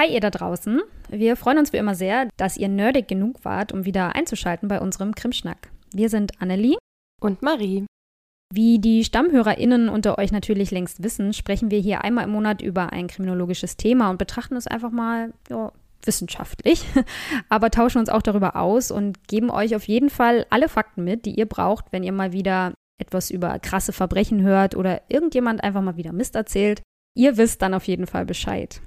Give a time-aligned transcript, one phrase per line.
[0.00, 0.80] Hi ihr da draußen.
[1.10, 4.80] Wir freuen uns wie immer sehr, dass ihr nerdig genug wart, um wieder einzuschalten bei
[4.80, 5.68] unserem Krimschnack.
[5.92, 6.78] Wir sind Annelie
[7.20, 7.84] und Marie.
[8.50, 12.94] Wie die StammhörerInnen unter euch natürlich längst wissen, sprechen wir hier einmal im Monat über
[12.94, 15.70] ein kriminologisches Thema und betrachten es einfach mal ja,
[16.02, 16.86] wissenschaftlich,
[17.50, 21.26] aber tauschen uns auch darüber aus und geben euch auf jeden Fall alle Fakten mit,
[21.26, 25.82] die ihr braucht, wenn ihr mal wieder etwas über krasse Verbrechen hört oder irgendjemand einfach
[25.82, 26.80] mal wieder Mist erzählt.
[27.14, 28.80] Ihr wisst dann auf jeden Fall Bescheid.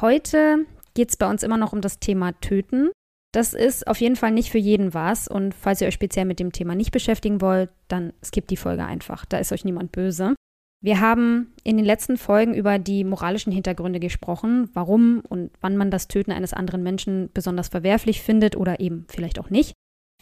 [0.00, 2.90] Heute geht es bei uns immer noch um das Thema Töten.
[3.32, 5.26] Das ist auf jeden Fall nicht für jeden was.
[5.28, 8.84] Und falls ihr euch speziell mit dem Thema nicht beschäftigen wollt, dann skippt die Folge
[8.84, 9.24] einfach.
[9.24, 10.34] Da ist euch niemand böse.
[10.82, 15.90] Wir haben in den letzten Folgen über die moralischen Hintergründe gesprochen, warum und wann man
[15.90, 19.72] das Töten eines anderen Menschen besonders verwerflich findet oder eben vielleicht auch nicht.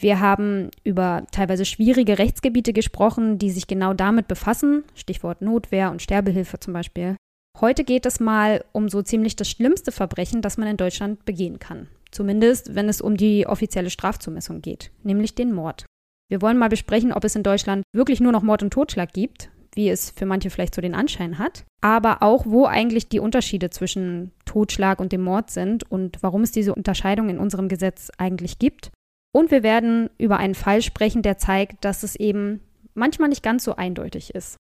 [0.00, 6.02] Wir haben über teilweise schwierige Rechtsgebiete gesprochen, die sich genau damit befassen, Stichwort Notwehr und
[6.02, 7.16] Sterbehilfe zum Beispiel.
[7.60, 11.58] Heute geht es mal um so ziemlich das schlimmste Verbrechen, das man in Deutschland begehen
[11.58, 11.88] kann.
[12.10, 15.86] Zumindest, wenn es um die offizielle Strafzumessung geht, nämlich den Mord.
[16.28, 19.50] Wir wollen mal besprechen, ob es in Deutschland wirklich nur noch Mord und Totschlag gibt,
[19.74, 23.70] wie es für manche vielleicht so den Anschein hat, aber auch, wo eigentlich die Unterschiede
[23.70, 28.58] zwischen Totschlag und dem Mord sind und warum es diese Unterscheidung in unserem Gesetz eigentlich
[28.58, 28.90] gibt.
[29.32, 32.60] Und wir werden über einen Fall sprechen, der zeigt, dass es eben
[32.94, 34.56] manchmal nicht ganz so eindeutig ist.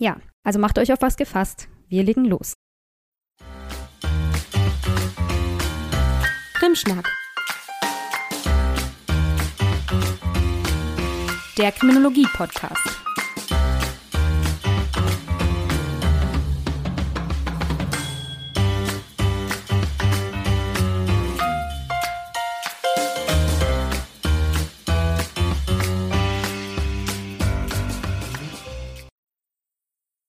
[0.00, 1.68] Ja, also macht euch auf was gefasst.
[1.88, 2.54] Wir legen los.
[6.54, 7.08] Krimschnack.
[11.58, 12.93] Der Kriminologie-Podcast.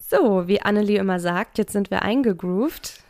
[0.08, 3.02] So, wie Annelie immer sagt, jetzt sind wir eingegroovt.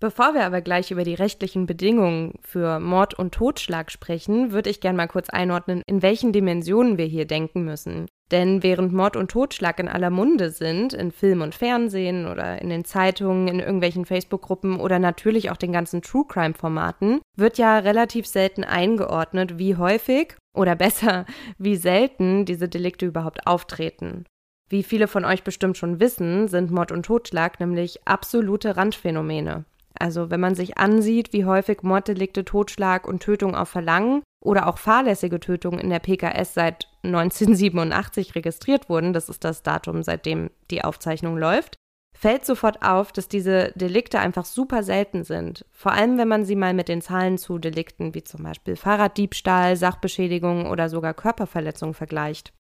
[0.00, 4.80] Bevor wir aber gleich über die rechtlichen Bedingungen für Mord und Totschlag sprechen, würde ich
[4.80, 8.06] gerne mal kurz einordnen, in welchen Dimensionen wir hier denken müssen.
[8.32, 12.68] Denn während Mord und Totschlag in aller Munde sind, in Film und Fernsehen oder in
[12.68, 18.26] den Zeitungen, in irgendwelchen Facebook-Gruppen oder natürlich auch den ganzen True Crime-Formaten, wird ja relativ
[18.26, 21.26] selten eingeordnet, wie häufig oder besser,
[21.58, 24.24] wie selten diese Delikte überhaupt auftreten.
[24.70, 29.64] Wie viele von euch bestimmt schon wissen, sind Mord und Totschlag nämlich absolute Randphänomene.
[29.98, 34.78] Also wenn man sich ansieht, wie häufig Morddelikte, Totschlag und Tötung auf Verlangen oder auch
[34.78, 40.84] fahrlässige Tötungen in der PKS seit 1987 registriert wurden, das ist das Datum, seitdem die
[40.84, 41.76] Aufzeichnung läuft,
[42.16, 45.64] fällt sofort auf, dass diese Delikte einfach super selten sind.
[45.72, 49.76] Vor allem, wenn man sie mal mit den Zahlen zu Delikten wie zum Beispiel Fahrraddiebstahl,
[49.76, 52.52] Sachbeschädigung oder sogar Körperverletzung vergleicht.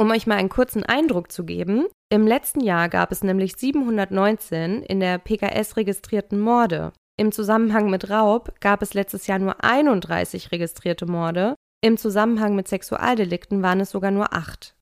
[0.00, 4.82] Um euch mal einen kurzen Eindruck zu geben, im letzten Jahr gab es nämlich 719
[4.82, 6.94] in der PKS registrierten Morde.
[7.18, 11.54] Im Zusammenhang mit Raub gab es letztes Jahr nur 31 registrierte Morde.
[11.82, 14.74] Im Zusammenhang mit Sexualdelikten waren es sogar nur 8.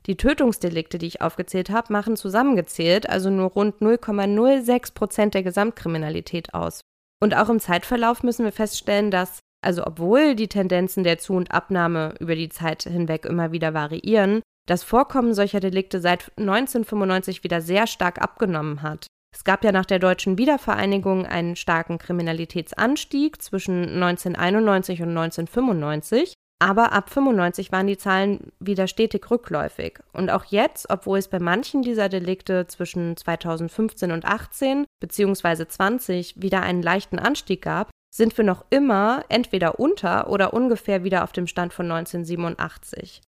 [0.07, 6.53] Die Tötungsdelikte, die ich aufgezählt habe, machen zusammengezählt also nur rund 0,06 Prozent der Gesamtkriminalität
[6.53, 6.81] aus.
[7.23, 11.53] Und auch im Zeitverlauf müssen wir feststellen, dass, also obwohl die Tendenzen der Zu- und
[11.53, 17.61] Abnahme über die Zeit hinweg immer wieder variieren, das Vorkommen solcher Delikte seit 1995 wieder
[17.61, 19.07] sehr stark abgenommen hat.
[19.35, 26.93] Es gab ja nach der deutschen Wiedervereinigung einen starken Kriminalitätsanstieg zwischen 1991 und 1995, aber
[26.93, 29.99] ab 95 waren die Zahlen wieder stetig rückläufig.
[30.15, 35.67] Und auch jetzt, obwohl es bei manchen dieser Delikte zwischen 2015 und 18 bzw.
[35.69, 41.23] 20 wieder einen leichten Anstieg gab, sind wir noch immer entweder unter oder ungefähr wieder
[41.25, 43.21] auf dem Stand von 1987.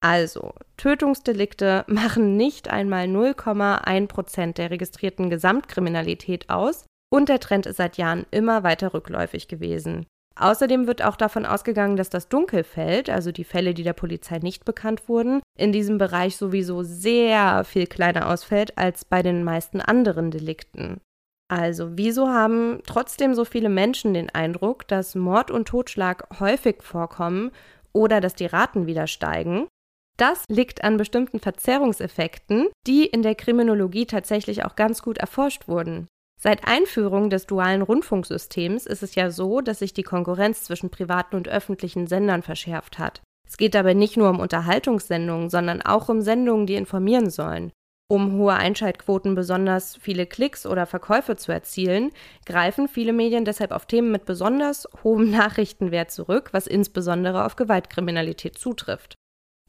[0.00, 7.76] Also, Tötungsdelikte machen nicht einmal 0,1 Prozent der registrierten Gesamtkriminalität aus und der Trend ist
[7.76, 10.06] seit Jahren immer weiter rückläufig gewesen.
[10.34, 14.64] Außerdem wird auch davon ausgegangen, dass das Dunkelfeld, also die Fälle, die der Polizei nicht
[14.64, 20.30] bekannt wurden, in diesem Bereich sowieso sehr viel kleiner ausfällt als bei den meisten anderen
[20.30, 21.00] Delikten.
[21.48, 27.50] Also, wieso haben trotzdem so viele Menschen den Eindruck, dass Mord und Totschlag häufig vorkommen
[27.92, 29.68] oder dass die Raten wieder steigen.
[30.16, 36.08] Das liegt an bestimmten Verzerrungseffekten, die in der Kriminologie tatsächlich auch ganz gut erforscht wurden.
[36.42, 41.36] Seit Einführung des dualen Rundfunksystems ist es ja so, dass sich die Konkurrenz zwischen privaten
[41.36, 43.22] und öffentlichen Sendern verschärft hat.
[43.48, 47.70] Es geht dabei nicht nur um Unterhaltungssendungen, sondern auch um Sendungen, die informieren sollen.
[48.10, 52.10] Um hohe Einschaltquoten, besonders viele Klicks oder Verkäufe zu erzielen,
[52.44, 58.58] greifen viele Medien deshalb auf Themen mit besonders hohem Nachrichtenwert zurück, was insbesondere auf Gewaltkriminalität
[58.58, 59.14] zutrifft.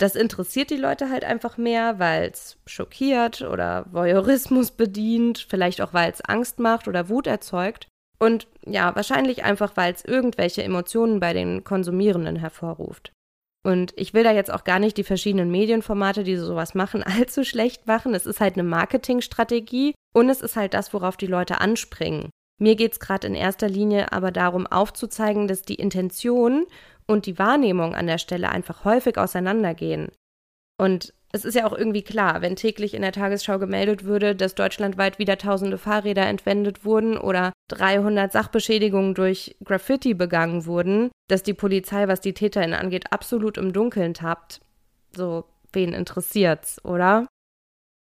[0.03, 5.93] Das interessiert die Leute halt einfach mehr, weil es schockiert oder Voyeurismus bedient, vielleicht auch
[5.93, 7.87] weil es Angst macht oder Wut erzeugt.
[8.19, 13.13] Und ja, wahrscheinlich einfach, weil es irgendwelche Emotionen bei den Konsumierenden hervorruft.
[13.65, 17.45] Und ich will da jetzt auch gar nicht die verschiedenen Medienformate, die sowas machen, allzu
[17.45, 18.13] schlecht machen.
[18.13, 22.29] Es ist halt eine Marketingstrategie und es ist halt das, worauf die Leute anspringen.
[22.63, 26.65] Mir geht es gerade in erster Linie aber darum, aufzuzeigen, dass die Intention
[27.05, 30.13] und die Wahrnehmung an der Stelle einfach häufig auseinandergehen.
[30.77, 34.55] Und es ist ja auch irgendwie klar, wenn täglich in der Tagesschau gemeldet würde, dass
[34.55, 41.53] deutschlandweit wieder tausende Fahrräder entwendet wurden oder 300 Sachbeschädigungen durch Graffiti begangen wurden, dass die
[41.53, 44.61] Polizei, was die TäterInnen angeht, absolut im Dunkeln tappt.
[45.13, 45.43] So,
[45.73, 47.27] wen interessiert's, oder?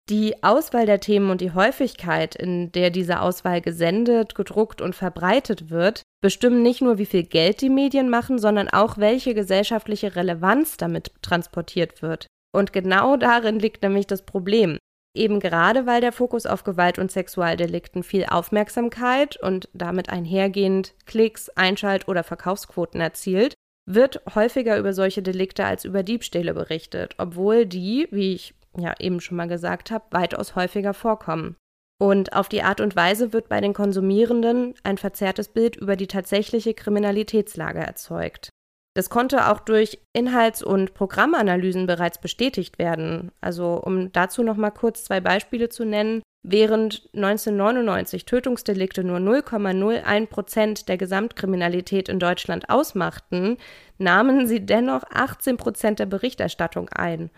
[0.10, 5.70] Die Auswahl der Themen und die Häufigkeit, in der diese Auswahl gesendet, gedruckt und verbreitet
[5.70, 10.78] wird, bestimmen nicht nur, wie viel Geld die Medien machen, sondern auch, welche gesellschaftliche Relevanz
[10.78, 12.28] damit transportiert wird.
[12.54, 14.78] Und genau darin liegt nämlich das Problem.
[15.14, 21.50] Eben gerade weil der Fokus auf Gewalt und Sexualdelikten viel Aufmerksamkeit und damit einhergehend Klicks,
[21.50, 23.54] Einschalt- oder Verkaufsquoten erzielt,
[23.86, 29.20] wird häufiger über solche Delikte als über Diebstähle berichtet, obwohl die, wie ich ja eben
[29.20, 31.56] schon mal gesagt habe, weitaus häufiger vorkommen.
[32.02, 36.08] Und auf die Art und Weise wird bei den Konsumierenden ein verzerrtes Bild über die
[36.08, 38.50] tatsächliche Kriminalitätslage erzeugt.
[38.94, 43.32] Das konnte auch durch Inhalts- und Programmanalysen bereits bestätigt werden.
[43.40, 46.22] Also um dazu noch mal kurz zwei Beispiele zu nennen.
[46.44, 53.58] Während 1999 Tötungsdelikte nur 0,01 Prozent der Gesamtkriminalität in Deutschland ausmachten,
[54.00, 57.30] nahmen sie dennoch 18 Prozent der Berichterstattung ein.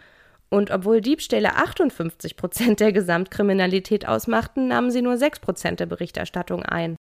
[0.53, 6.61] Und obwohl Diebstähle 58 Prozent der Gesamtkriminalität ausmachten, nahmen sie nur 6 Prozent der Berichterstattung
[6.61, 6.95] ein.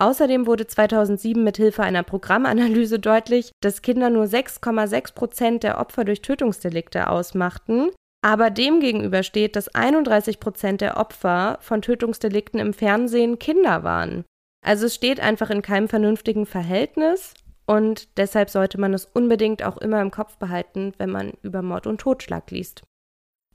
[0.00, 6.04] Außerdem wurde 2007 mit Hilfe einer Programmanalyse deutlich, dass Kinder nur 6,6 Prozent der Opfer
[6.04, 7.90] durch Tötungsdelikte ausmachten,
[8.20, 14.24] aber demgegenüber steht, dass 31 Prozent der Opfer von Tötungsdelikten im Fernsehen Kinder waren.
[14.66, 17.34] Also es steht einfach in keinem vernünftigen Verhältnis
[17.66, 21.86] und deshalb sollte man es unbedingt auch immer im Kopf behalten, wenn man über Mord
[21.86, 22.82] und Totschlag liest.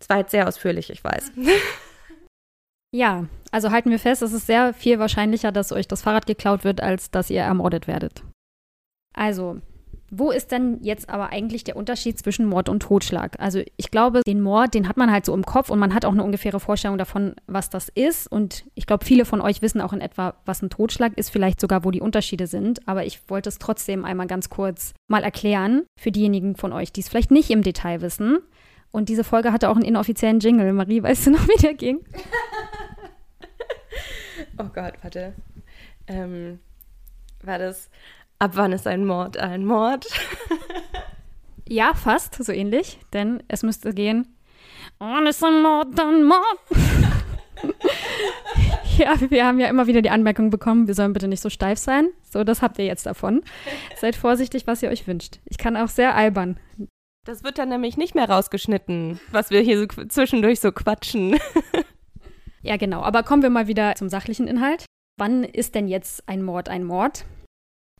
[0.07, 1.31] War jetzt sehr ausführlich, ich weiß.
[2.93, 6.63] Ja, also halten wir fest, es ist sehr viel wahrscheinlicher, dass euch das Fahrrad geklaut
[6.63, 8.23] wird, als dass ihr ermordet werdet.
[9.13, 9.61] Also,
[10.09, 13.35] wo ist denn jetzt aber eigentlich der Unterschied zwischen Mord und Totschlag?
[13.39, 16.05] Also ich glaube, den Mord, den hat man halt so im Kopf und man hat
[16.05, 18.31] auch eine ungefähre Vorstellung davon, was das ist.
[18.31, 21.59] Und ich glaube, viele von euch wissen auch in etwa, was ein Totschlag ist, vielleicht
[21.59, 22.87] sogar, wo die Unterschiede sind.
[22.87, 27.01] Aber ich wollte es trotzdem einmal ganz kurz mal erklären für diejenigen von euch, die
[27.01, 28.39] es vielleicht nicht im Detail wissen.
[28.91, 30.71] Und diese Folge hatte auch einen inoffiziellen Jingle.
[30.71, 31.99] Marie, weißt du noch, wie der ging?
[34.57, 35.33] oh Gott, warte.
[36.07, 36.59] Ähm,
[37.43, 37.89] war das
[38.39, 40.05] Ab wann ist ein Mord ein Mord?
[41.67, 44.35] ja, fast so ähnlich, denn es müsste gehen.
[44.99, 46.59] Wann ist ein Mord ein Mord?
[48.97, 51.79] ja, wir haben ja immer wieder die Anmerkung bekommen, wir sollen bitte nicht so steif
[51.79, 52.09] sein.
[52.21, 53.41] So, das habt ihr jetzt davon.
[53.95, 55.39] Seid vorsichtig, was ihr euch wünscht.
[55.45, 56.59] Ich kann auch sehr albern.
[57.25, 61.39] Das wird dann nämlich nicht mehr rausgeschnitten, was wir hier so zwischendurch so quatschen.
[62.61, 63.01] ja, genau.
[63.01, 64.85] Aber kommen wir mal wieder zum sachlichen Inhalt.
[65.17, 67.25] Wann ist denn jetzt ein Mord ein Mord?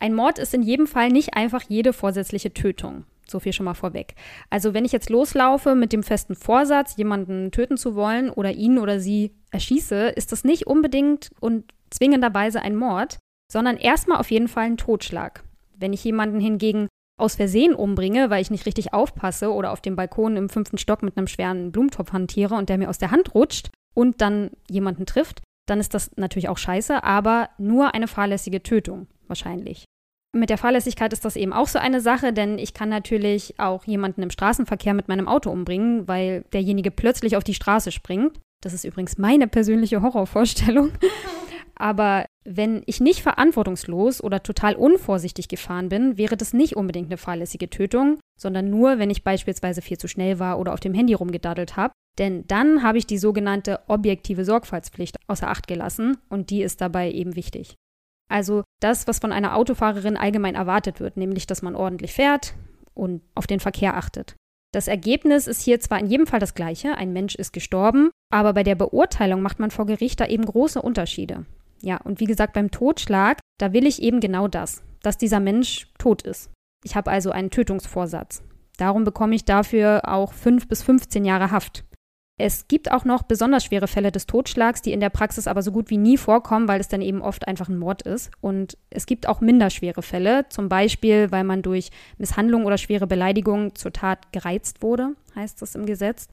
[0.00, 3.04] Ein Mord ist in jedem Fall nicht einfach jede vorsätzliche Tötung.
[3.26, 4.14] So viel schon mal vorweg.
[4.48, 8.78] Also wenn ich jetzt loslaufe mit dem festen Vorsatz, jemanden töten zu wollen oder ihn
[8.78, 13.18] oder sie erschieße, ist das nicht unbedingt und zwingenderweise ein Mord,
[13.52, 15.42] sondern erstmal auf jeden Fall ein Totschlag.
[15.76, 16.88] Wenn ich jemanden hingegen
[17.18, 21.02] aus Versehen umbringe, weil ich nicht richtig aufpasse oder auf dem Balkon im fünften Stock
[21.02, 25.04] mit einem schweren Blumentopf hantiere und der mir aus der Hand rutscht und dann jemanden
[25.04, 29.84] trifft, dann ist das natürlich auch scheiße, aber nur eine fahrlässige Tötung wahrscheinlich.
[30.34, 33.84] Mit der Fahrlässigkeit ist das eben auch so eine Sache, denn ich kann natürlich auch
[33.84, 38.38] jemanden im Straßenverkehr mit meinem Auto umbringen, weil derjenige plötzlich auf die Straße springt.
[38.62, 40.92] Das ist übrigens meine persönliche Horrorvorstellung.
[41.78, 47.16] Aber wenn ich nicht verantwortungslos oder total unvorsichtig gefahren bin, wäre das nicht unbedingt eine
[47.16, 51.14] fahrlässige Tötung, sondern nur, wenn ich beispielsweise viel zu schnell war oder auf dem Handy
[51.14, 51.92] rumgedaddelt habe.
[52.18, 57.12] Denn dann habe ich die sogenannte objektive Sorgfaltspflicht außer Acht gelassen und die ist dabei
[57.12, 57.76] eben wichtig.
[58.28, 62.54] Also das, was von einer Autofahrerin allgemein erwartet wird, nämlich dass man ordentlich fährt
[62.94, 64.36] und auf den Verkehr achtet.
[64.72, 68.52] Das Ergebnis ist hier zwar in jedem Fall das gleiche, ein Mensch ist gestorben, aber
[68.52, 71.46] bei der Beurteilung macht man vor Gericht da eben große Unterschiede.
[71.80, 75.88] Ja, und wie gesagt, beim Totschlag, da will ich eben genau das, dass dieser Mensch
[75.98, 76.50] tot ist.
[76.84, 78.42] Ich habe also einen Tötungsvorsatz.
[78.76, 81.84] Darum bekomme ich dafür auch 5 bis 15 Jahre Haft.
[82.40, 85.72] Es gibt auch noch besonders schwere Fälle des Totschlags, die in der Praxis aber so
[85.72, 88.30] gut wie nie vorkommen, weil es dann eben oft einfach ein Mord ist.
[88.40, 93.74] Und es gibt auch minderschwere Fälle, zum Beispiel, weil man durch Misshandlung oder schwere Beleidigung
[93.74, 96.28] zur Tat gereizt wurde, heißt es im Gesetz.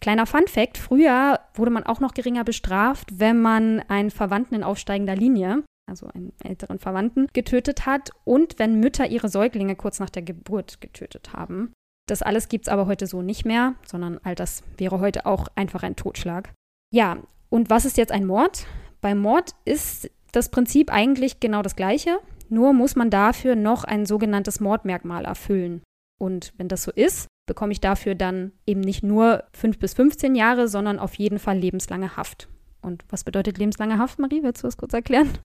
[0.00, 4.64] Kleiner Fun fact, früher wurde man auch noch geringer bestraft, wenn man einen Verwandten in
[4.64, 10.08] aufsteigender Linie, also einen älteren Verwandten, getötet hat und wenn Mütter ihre Säuglinge kurz nach
[10.08, 11.74] der Geburt getötet haben.
[12.10, 15.46] Das alles gibt es aber heute so nicht mehr, sondern all das wäre heute auch
[15.54, 16.52] einfach ein Totschlag.
[16.92, 17.18] Ja,
[17.50, 18.66] und was ist jetzt ein Mord?
[19.00, 24.06] Beim Mord ist das Prinzip eigentlich genau das gleiche, nur muss man dafür noch ein
[24.06, 25.82] sogenanntes Mordmerkmal erfüllen.
[26.18, 30.34] Und wenn das so ist, bekomme ich dafür dann eben nicht nur 5 bis 15
[30.34, 32.48] Jahre, sondern auf jeden Fall lebenslange Haft.
[32.82, 34.42] Und was bedeutet lebenslange Haft, Marie?
[34.42, 35.38] Willst du das kurz erklären?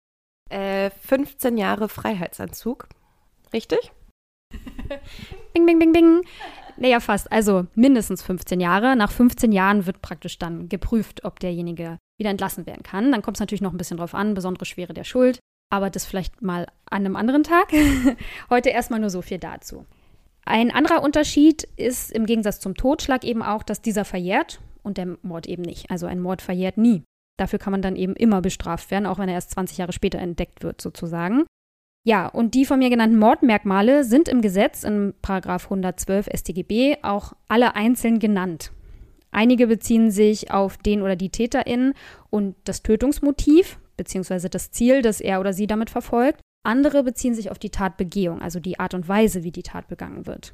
[0.50, 2.88] Äh, 15 Jahre Freiheitsanzug.
[3.54, 3.92] Richtig?
[5.56, 6.22] bing, bing, bing, bing.
[6.78, 7.32] Naja, fast.
[7.32, 8.96] Also mindestens 15 Jahre.
[8.96, 13.12] Nach 15 Jahren wird praktisch dann geprüft, ob derjenige wieder entlassen werden kann.
[13.12, 15.40] Dann kommt es natürlich noch ein bisschen drauf an, besondere Schwere der Schuld.
[15.72, 17.72] Aber das vielleicht mal an einem anderen Tag.
[18.50, 19.86] Heute erstmal nur so viel dazu.
[20.46, 25.18] Ein anderer Unterschied ist im Gegensatz zum Totschlag eben auch, dass dieser verjährt und der
[25.24, 25.90] Mord eben nicht.
[25.90, 27.04] Also ein Mord verjährt nie.
[27.38, 30.20] Dafür kann man dann eben immer bestraft werden, auch wenn er erst 20 Jahre später
[30.20, 31.46] entdeckt wird, sozusagen.
[32.08, 37.34] Ja, und die von mir genannten Mordmerkmale sind im Gesetz in Paragraf 112 StGB auch
[37.48, 38.72] alle einzeln genannt.
[39.32, 41.96] Einige beziehen sich auf den oder die TäterInnen
[42.30, 44.50] und das Tötungsmotiv bzw.
[44.50, 46.42] das Ziel, das er oder sie damit verfolgt.
[46.64, 50.28] Andere beziehen sich auf die Tatbegehung, also die Art und Weise, wie die Tat begangen
[50.28, 50.54] wird.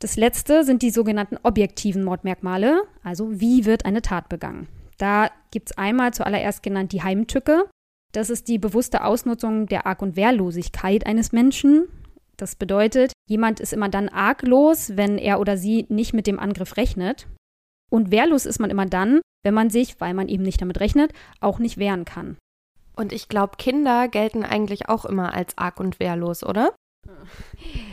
[0.00, 4.66] Das letzte sind die sogenannten objektiven Mordmerkmale, also wie wird eine Tat begangen.
[4.98, 7.68] Da gibt es einmal zuallererst genannt die Heimtücke.
[8.12, 11.88] Das ist die bewusste Ausnutzung der Arg- und Wehrlosigkeit eines Menschen.
[12.36, 16.76] Das bedeutet, jemand ist immer dann arglos, wenn er oder sie nicht mit dem Angriff
[16.76, 17.26] rechnet.
[17.90, 21.12] Und wehrlos ist man immer dann, wenn man sich, weil man eben nicht damit rechnet,
[21.40, 22.36] auch nicht wehren kann.
[22.96, 26.74] Und ich glaube, Kinder gelten eigentlich auch immer als arg und wehrlos, oder?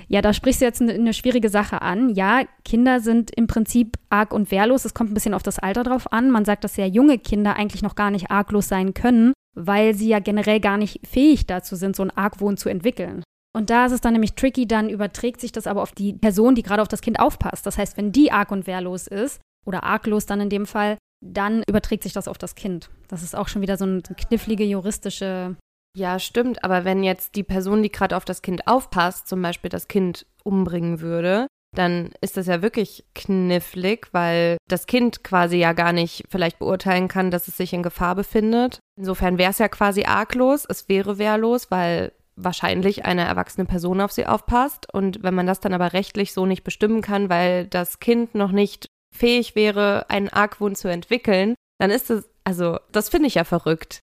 [0.07, 2.09] Ja, da sprichst du jetzt eine, schwierige Sache an.
[2.09, 4.85] Ja, Kinder sind im Prinzip arg und wehrlos.
[4.85, 6.29] Es kommt ein bisschen auf das Alter drauf an.
[6.29, 10.10] Man sagt, dass sehr junge Kinder eigentlich noch gar nicht arglos sein können, weil sie
[10.10, 13.24] ja generell gar nicht fähig dazu sind, so einen Argwohn zu entwickeln.
[13.56, 16.56] Und da ist es dann nämlich tricky, dann überträgt sich das aber auf die Person,
[16.56, 17.66] die gerade auf das Kind aufpasst.
[17.66, 21.63] Das heißt, wenn die arg und wehrlos ist, oder arglos dann in dem Fall, dann
[21.68, 22.89] überträgt sich das auf das Kind.
[23.08, 25.56] Das ist auch schon wieder so eine knifflige juristische.
[25.96, 26.63] Ja, stimmt.
[26.63, 30.25] Aber wenn jetzt die Person, die gerade auf das Kind aufpasst, zum Beispiel das Kind
[30.44, 36.23] umbringen würde, dann ist das ja wirklich knifflig, weil das Kind quasi ja gar nicht
[36.29, 38.79] vielleicht beurteilen kann, dass es sich in Gefahr befindet.
[38.97, 44.11] Insofern wäre es ja quasi arglos, es wäre wehrlos, weil wahrscheinlich eine erwachsene Person auf
[44.11, 44.91] sie aufpasst.
[44.93, 48.51] Und wenn man das dann aber rechtlich so nicht bestimmen kann, weil das Kind noch
[48.51, 53.43] nicht fähig wäre, einen Argwohn zu entwickeln, dann ist es, also das finde ich ja
[53.43, 53.99] verrückt.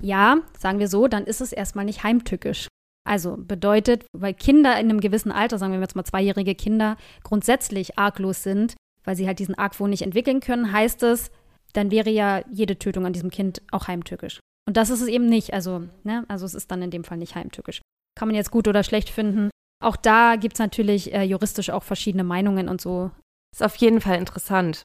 [0.00, 2.68] Ja, sagen wir so, dann ist es erstmal nicht heimtückisch.
[3.10, 7.98] Also bedeutet, weil Kinder in einem gewissen Alter, sagen wir jetzt mal zweijährige Kinder, grundsätzlich
[7.98, 11.32] arglos sind, weil sie halt diesen Argwohn nicht entwickeln können, heißt es,
[11.72, 14.38] dann wäre ja jede Tötung an diesem Kind auch heimtückisch.
[14.68, 15.52] Und das ist es eben nicht.
[15.52, 17.82] Also, ne, also es ist dann in dem Fall nicht heimtückisch.
[18.16, 19.50] Kann man jetzt gut oder schlecht finden.
[19.82, 23.10] Auch da gibt es natürlich äh, juristisch auch verschiedene Meinungen und so.
[23.52, 24.82] Ist auf jeden Fall interessant.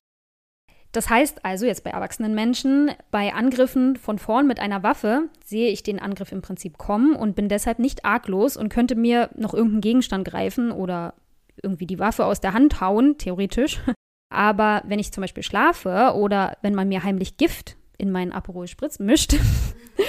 [0.95, 5.69] Das heißt also jetzt bei erwachsenen Menschen, bei Angriffen von vorn mit einer Waffe sehe
[5.69, 9.53] ich den Angriff im Prinzip kommen und bin deshalb nicht arglos und könnte mir noch
[9.53, 11.13] irgendeinen Gegenstand greifen oder
[11.61, 13.81] irgendwie die Waffe aus der Hand hauen, theoretisch.
[14.33, 18.67] Aber wenn ich zum Beispiel schlafe oder wenn man mir heimlich Gift in meinen Aperol
[18.67, 19.35] Spritz mischt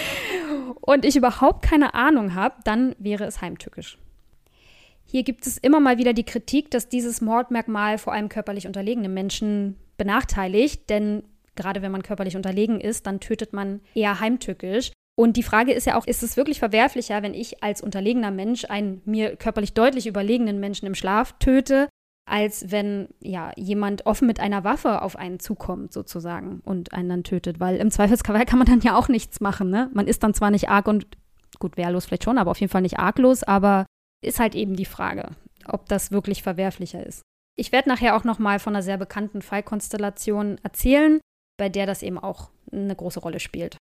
[0.82, 3.98] und ich überhaupt keine Ahnung habe, dann wäre es heimtückisch.
[5.06, 9.08] Hier gibt es immer mal wieder die Kritik, dass dieses Mordmerkmal vor allem körperlich unterlegene
[9.08, 11.22] Menschen benachteiligt, denn
[11.54, 14.92] gerade wenn man körperlich unterlegen ist, dann tötet man eher heimtückisch.
[15.18, 18.66] Und die Frage ist ja auch, ist es wirklich verwerflicher, wenn ich als unterlegener Mensch
[18.66, 21.88] einen mir körperlich deutlich überlegenen Menschen im Schlaf töte,
[22.28, 27.24] als wenn ja jemand offen mit einer Waffe auf einen zukommt sozusagen und einen dann
[27.24, 29.88] tötet, weil im Zweifelsfall kann man dann ja auch nichts machen, ne?
[29.94, 31.06] Man ist dann zwar nicht arg und
[31.60, 33.86] gut wehrlos vielleicht schon, aber auf jeden Fall nicht arglos, aber
[34.24, 35.30] ist halt eben die Frage,
[35.66, 37.22] ob das wirklich verwerflicher ist.
[37.58, 41.20] Ich werde nachher auch noch mal von einer sehr bekannten Fallkonstellation erzählen,
[41.58, 43.76] bei der das eben auch eine große Rolle spielt.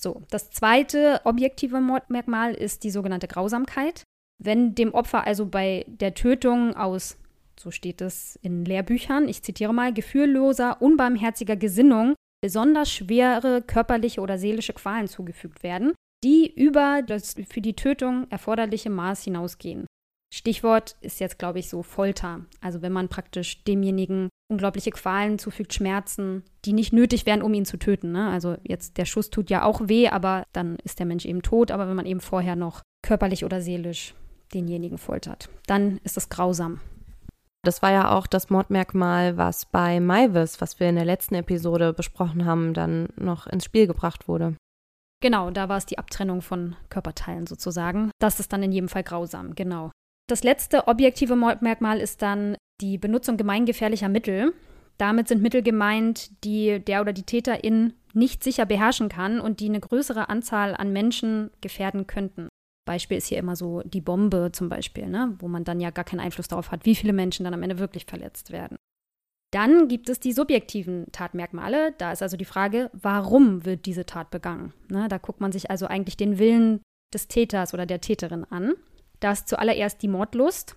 [0.00, 4.04] So, das zweite objektive Mordmerkmal ist die sogenannte Grausamkeit.
[4.42, 7.18] Wenn dem Opfer also bei der Tötung aus
[7.58, 14.38] so steht es in Lehrbüchern, ich zitiere mal, gefühlloser, unbarmherziger Gesinnung besonders schwere körperliche oder
[14.38, 15.92] seelische Qualen zugefügt werden,
[16.24, 19.86] die über das für die Tötung erforderliche Maß hinausgehen.
[20.32, 22.44] Stichwort ist jetzt, glaube ich, so Folter.
[22.60, 27.64] Also wenn man praktisch demjenigen unglaubliche Qualen zufügt, Schmerzen, die nicht nötig wären, um ihn
[27.64, 28.12] zu töten.
[28.12, 28.28] Ne?
[28.28, 31.70] Also jetzt der Schuss tut ja auch weh, aber dann ist der Mensch eben tot.
[31.70, 34.14] Aber wenn man eben vorher noch körperlich oder seelisch
[34.52, 36.80] denjenigen foltert, dann ist das grausam.
[37.64, 41.92] Das war ja auch das Mordmerkmal, was bei Maivis, was wir in der letzten Episode
[41.92, 44.54] besprochen haben, dann noch ins Spiel gebracht wurde.
[45.20, 48.10] Genau, da war es die Abtrennung von Körperteilen sozusagen.
[48.20, 49.90] Das ist dann in jedem Fall grausam, genau.
[50.28, 54.52] Das letzte objektive Mordmerkmal ist dann die Benutzung gemeingefährlicher Mittel.
[54.98, 59.68] Damit sind Mittel gemeint, die der oder die Täterin nicht sicher beherrschen kann und die
[59.68, 62.48] eine größere Anzahl an Menschen gefährden könnten.
[62.86, 65.36] Beispiel ist hier immer so die Bombe zum Beispiel, ne?
[65.40, 67.78] wo man dann ja gar keinen Einfluss darauf hat, wie viele Menschen dann am Ende
[67.78, 68.76] wirklich verletzt werden.
[69.50, 71.92] Dann gibt es die subjektiven Tatmerkmale.
[71.96, 74.74] Da ist also die Frage, warum wird diese Tat begangen?
[74.88, 75.08] Ne?
[75.08, 76.80] Da guckt man sich also eigentlich den Willen
[77.14, 78.74] des Täters oder der Täterin an.
[79.20, 80.76] Da ist zuallererst die Mordlust.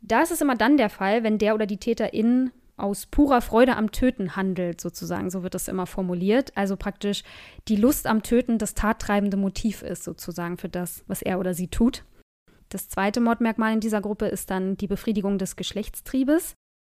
[0.00, 3.76] Da ist es immer dann der Fall, wenn der oder die Täterin aus purer Freude
[3.76, 5.30] am Töten handelt, sozusagen.
[5.30, 6.56] So wird das immer formuliert.
[6.56, 7.22] Also praktisch
[7.68, 11.68] die Lust am Töten das tattreibende Motiv ist, sozusagen, für das, was er oder sie
[11.68, 12.04] tut.
[12.70, 16.54] Das zweite Mordmerkmal in dieser Gruppe ist dann die Befriedigung des Geschlechtstriebes.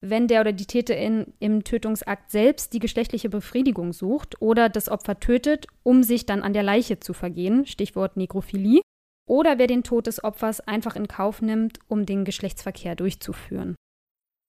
[0.08, 5.18] Wenn der oder die Täterin im Tötungsakt selbst die geschlechtliche Befriedigung sucht oder das Opfer
[5.18, 8.80] tötet, um sich dann an der Leiche zu vergehen, Stichwort Nekrophilie,
[9.28, 13.74] oder wer den Tod des Opfers einfach in Kauf nimmt, um den Geschlechtsverkehr durchzuführen.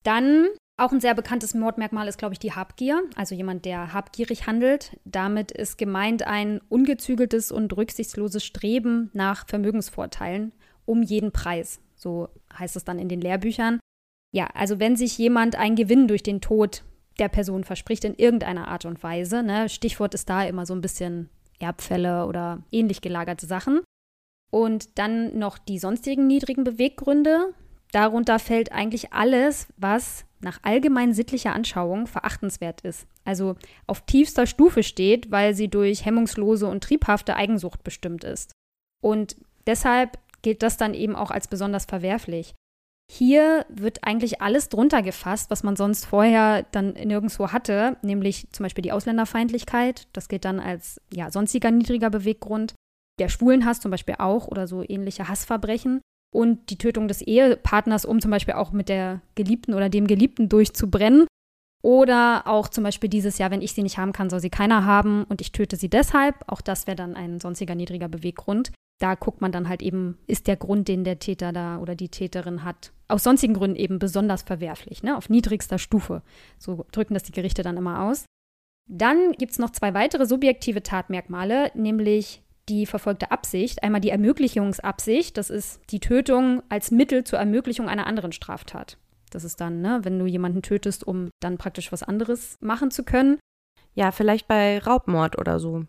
[0.03, 0.47] Dann
[0.79, 4.95] auch ein sehr bekanntes Mordmerkmal ist, glaube ich, die Habgier, also jemand, der habgierig handelt.
[5.05, 10.53] Damit ist gemeint ein ungezügeltes und rücksichtsloses Streben nach Vermögensvorteilen
[10.85, 11.79] um jeden Preis.
[11.95, 13.79] So heißt es dann in den Lehrbüchern.
[14.37, 16.83] Ja, also wenn sich jemand einen Gewinn durch den Tod
[17.17, 20.81] der Person verspricht in irgendeiner Art und Weise, ne, Stichwort ist da immer so ein
[20.81, 23.81] bisschen Erbfälle oder ähnlich gelagerte Sachen.
[24.51, 27.55] Und dann noch die sonstigen niedrigen Beweggründe.
[27.91, 33.55] Darunter fällt eigentlich alles, was nach allgemein sittlicher Anschauung verachtenswert ist, also
[33.87, 38.51] auf tiefster Stufe steht, weil sie durch hemmungslose und triebhafte Eigensucht bestimmt ist.
[39.01, 42.53] Und deshalb gilt das dann eben auch als besonders verwerflich.
[43.09, 48.63] Hier wird eigentlich alles drunter gefasst, was man sonst vorher dann nirgendwo hatte, nämlich zum
[48.63, 50.07] Beispiel die Ausländerfeindlichkeit.
[50.11, 52.75] Das gilt dann als ja, sonstiger niedriger Beweggrund.
[53.19, 56.01] Der Schwulenhass zum Beispiel auch oder so ähnliche Hassverbrechen
[56.35, 60.49] und die Tötung des Ehepartners, um zum Beispiel auch mit der Geliebten oder dem Geliebten
[60.49, 61.25] durchzubrennen.
[61.83, 64.83] Oder auch zum Beispiel dieses Jahr, wenn ich sie nicht haben kann, soll sie keiner
[64.83, 66.35] haben und ich töte sie deshalb.
[66.47, 68.71] Auch das wäre dann ein sonstiger niedriger Beweggrund.
[68.99, 72.09] Da guckt man dann halt eben, ist der Grund, den der Täter da oder die
[72.09, 75.15] Täterin hat, aus sonstigen Gründen eben besonders verwerflich, ne?
[75.15, 76.23] auf niedrigster Stufe.
[76.57, 78.25] So drücken das die Gerichte dann immer aus.
[78.89, 83.83] Dann gibt es noch zwei weitere subjektive Tatmerkmale, nämlich die verfolgte Absicht.
[83.83, 88.97] Einmal die Ermöglichungsabsicht, das ist die Tötung als Mittel zur Ermöglichung einer anderen Straftat.
[89.29, 93.03] Das ist dann, ne, wenn du jemanden tötest, um dann praktisch was anderes machen zu
[93.03, 93.39] können.
[93.93, 95.83] Ja, vielleicht bei Raubmord oder so.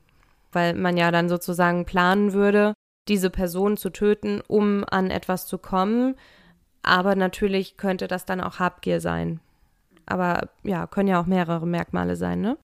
[0.51, 2.75] Weil man ja dann sozusagen planen würde,
[3.09, 6.15] diese Person zu töten, um an etwas zu kommen.
[6.83, 9.41] Aber natürlich könnte das dann auch Habgier sein.
[10.07, 12.57] Aber ja, können ja auch mehrere Merkmale sein, ne?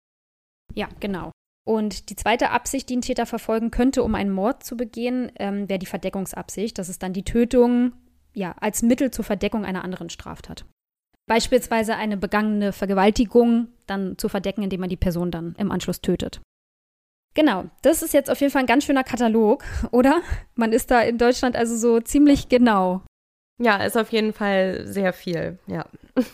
[0.74, 1.30] Ja, genau.
[1.66, 5.68] Und die zweite Absicht, die ein Täter verfolgen könnte, um einen Mord zu begehen, ähm,
[5.68, 6.78] wäre die Verdeckungsabsicht.
[6.78, 7.92] Das ist dann die Tötung
[8.34, 10.66] ja, als Mittel zur Verdeckung einer anderen Straftat.
[11.26, 16.40] Beispielsweise eine begangene Vergewaltigung dann zu verdecken, indem man die Person dann im Anschluss tötet.
[17.34, 20.22] Genau, das ist jetzt auf jeden Fall ein ganz schöner Katalog, oder?
[20.54, 23.02] Man ist da in Deutschland also so ziemlich genau.
[23.60, 25.84] Ja, ist auf jeden Fall sehr viel, ja.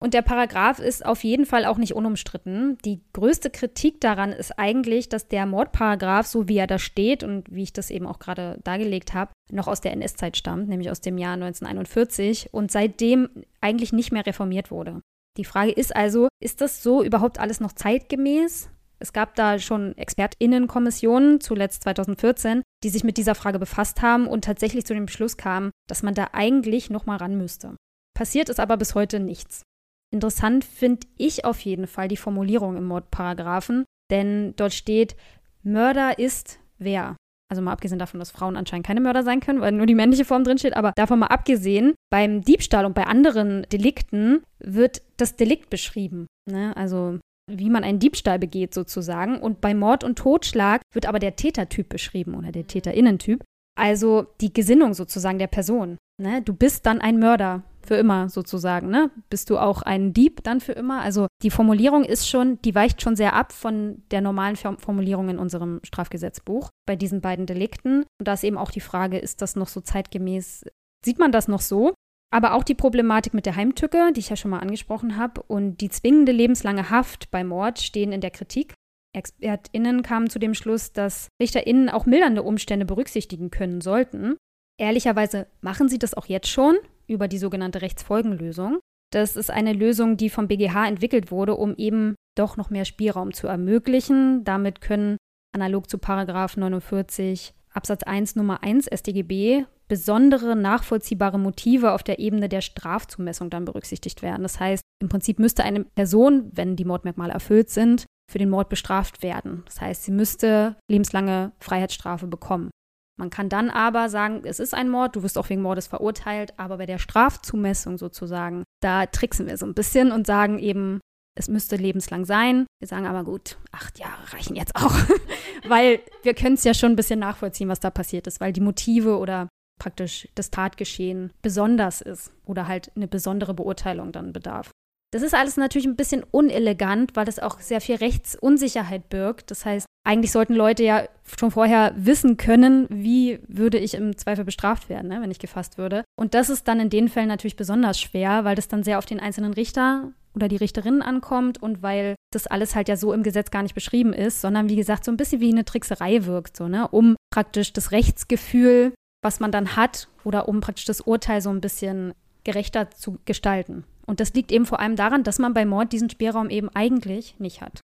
[0.00, 2.78] Und der Paragraph ist auf jeden Fall auch nicht unumstritten.
[2.84, 7.52] Die größte Kritik daran ist eigentlich, dass der Mordparagraph, so wie er da steht und
[7.52, 11.00] wie ich das eben auch gerade dargelegt habe, noch aus der NS-Zeit stammt, nämlich aus
[11.00, 13.28] dem Jahr 1941 und seitdem
[13.60, 15.00] eigentlich nicht mehr reformiert wurde.
[15.36, 18.70] Die Frage ist also, ist das so überhaupt alles noch zeitgemäß?
[19.00, 24.44] Es gab da schon ExpertInnenkommissionen, zuletzt 2014, die sich mit dieser Frage befasst haben und
[24.44, 27.76] tatsächlich zu dem Beschluss kamen, dass man da eigentlich noch mal ran müsste.
[28.14, 29.62] Passiert ist aber bis heute nichts.
[30.10, 35.16] Interessant finde ich auf jeden Fall die Formulierung im Mordparagraphen, denn dort steht,
[35.62, 37.16] Mörder ist wer.
[37.50, 40.24] Also mal abgesehen davon, dass Frauen anscheinend keine Mörder sein können, weil nur die männliche
[40.24, 45.70] Form drinsteht, aber davon mal abgesehen, beim Diebstahl und bei anderen Delikten wird das Delikt
[45.70, 46.26] beschrieben.
[46.50, 46.76] Ne?
[46.76, 49.38] Also wie man einen Diebstahl begeht sozusagen.
[49.38, 53.42] Und bei Mord und Totschlag wird aber der Tätertyp beschrieben oder der Täterinnentyp.
[53.78, 55.98] Also die Gesinnung sozusagen der Person.
[56.20, 56.42] Ne?
[56.42, 59.10] Du bist dann ein Mörder für immer sozusagen, ne?
[59.30, 61.00] Bist du auch ein Dieb dann für immer?
[61.00, 65.38] Also die Formulierung ist schon, die weicht schon sehr ab von der normalen Formulierung in
[65.38, 68.04] unserem Strafgesetzbuch bei diesen beiden Delikten.
[68.18, 70.64] Und da ist eben auch die Frage, ist das noch so zeitgemäß?
[71.04, 71.94] Sieht man das noch so?
[72.30, 75.78] Aber auch die Problematik mit der Heimtücke, die ich ja schon mal angesprochen habe, und
[75.80, 78.74] die zwingende lebenslange Haft bei Mord stehen in der Kritik.
[79.14, 84.36] ExpertInnen kamen zu dem Schluss, dass RichterInnen auch mildernde Umstände berücksichtigen können sollten.
[84.78, 88.78] Ehrlicherweise machen sie das auch jetzt schon über die sogenannte Rechtsfolgenlösung.
[89.10, 93.32] Das ist eine Lösung, die vom BGH entwickelt wurde, um eben doch noch mehr Spielraum
[93.32, 94.44] zu ermöglichen.
[94.44, 95.16] Damit können
[95.54, 102.48] analog zu Paragraf 49 Absatz 1 Nummer 1 StGB besondere nachvollziehbare Motive auf der Ebene
[102.48, 104.42] der Strafzumessung dann berücksichtigt werden.
[104.42, 108.68] Das heißt, im Prinzip müsste eine Person, wenn die Mordmerkmale erfüllt sind, für den Mord
[108.68, 109.62] bestraft werden.
[109.64, 112.70] Das heißt, sie müsste lebenslange Freiheitsstrafe bekommen.
[113.18, 116.54] Man kann dann aber sagen, es ist ein Mord, du wirst auch wegen Mordes verurteilt,
[116.56, 121.00] aber bei der Strafzumessung sozusagen, da tricksen wir so ein bisschen und sagen eben,
[121.36, 122.66] es müsste lebenslang sein.
[122.80, 124.94] Wir sagen aber gut, acht Jahre reichen jetzt auch,
[125.68, 128.60] weil wir können es ja schon ein bisschen nachvollziehen, was da passiert ist, weil die
[128.60, 129.48] Motive oder
[129.78, 134.70] praktisch das Tatgeschehen besonders ist oder halt eine besondere Beurteilung dann bedarf.
[135.10, 139.50] Das ist alles natürlich ein bisschen unelegant, weil das auch sehr viel Rechtsunsicherheit birgt.
[139.50, 141.04] Das heißt, eigentlich sollten Leute ja
[141.38, 145.78] schon vorher wissen können, wie würde ich im Zweifel bestraft werden, ne, wenn ich gefasst
[145.78, 146.04] würde.
[146.18, 149.06] Und das ist dann in den Fällen natürlich besonders schwer, weil das dann sehr auf
[149.06, 153.22] den einzelnen Richter oder die Richterinnen ankommt und weil das alles halt ja so im
[153.22, 156.56] Gesetz gar nicht beschrieben ist, sondern wie gesagt so ein bisschen wie eine Trickserei wirkt,
[156.56, 161.40] so, ne, um praktisch das Rechtsgefühl, was man dann hat, oder um praktisch das Urteil
[161.40, 163.84] so ein bisschen gerechter zu gestalten.
[164.06, 167.38] Und das liegt eben vor allem daran, dass man bei Mord diesen Spielraum eben eigentlich
[167.38, 167.80] nicht hat.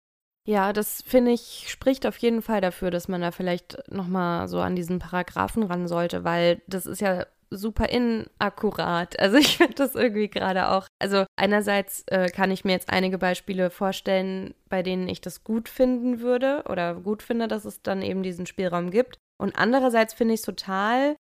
[0.45, 4.47] Ja, das finde ich spricht auf jeden Fall dafür, dass man da vielleicht noch mal
[4.47, 9.15] so an diesen Paragraphen ran sollte, weil das ist ja super inakkurat.
[9.19, 10.87] Also ich finde das irgendwie gerade auch.
[10.99, 15.69] Also einerseits äh, kann ich mir jetzt einige Beispiele vorstellen, bei denen ich das gut
[15.69, 19.17] finden würde oder gut finde, dass es dann eben diesen Spielraum gibt.
[19.41, 21.15] Und andererseits finde ich es total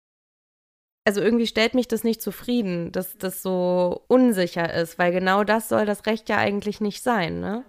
[1.05, 5.69] also irgendwie stellt mich das nicht zufrieden, dass das so unsicher ist, weil genau das
[5.69, 7.65] soll das Recht ja eigentlich nicht sein, ne?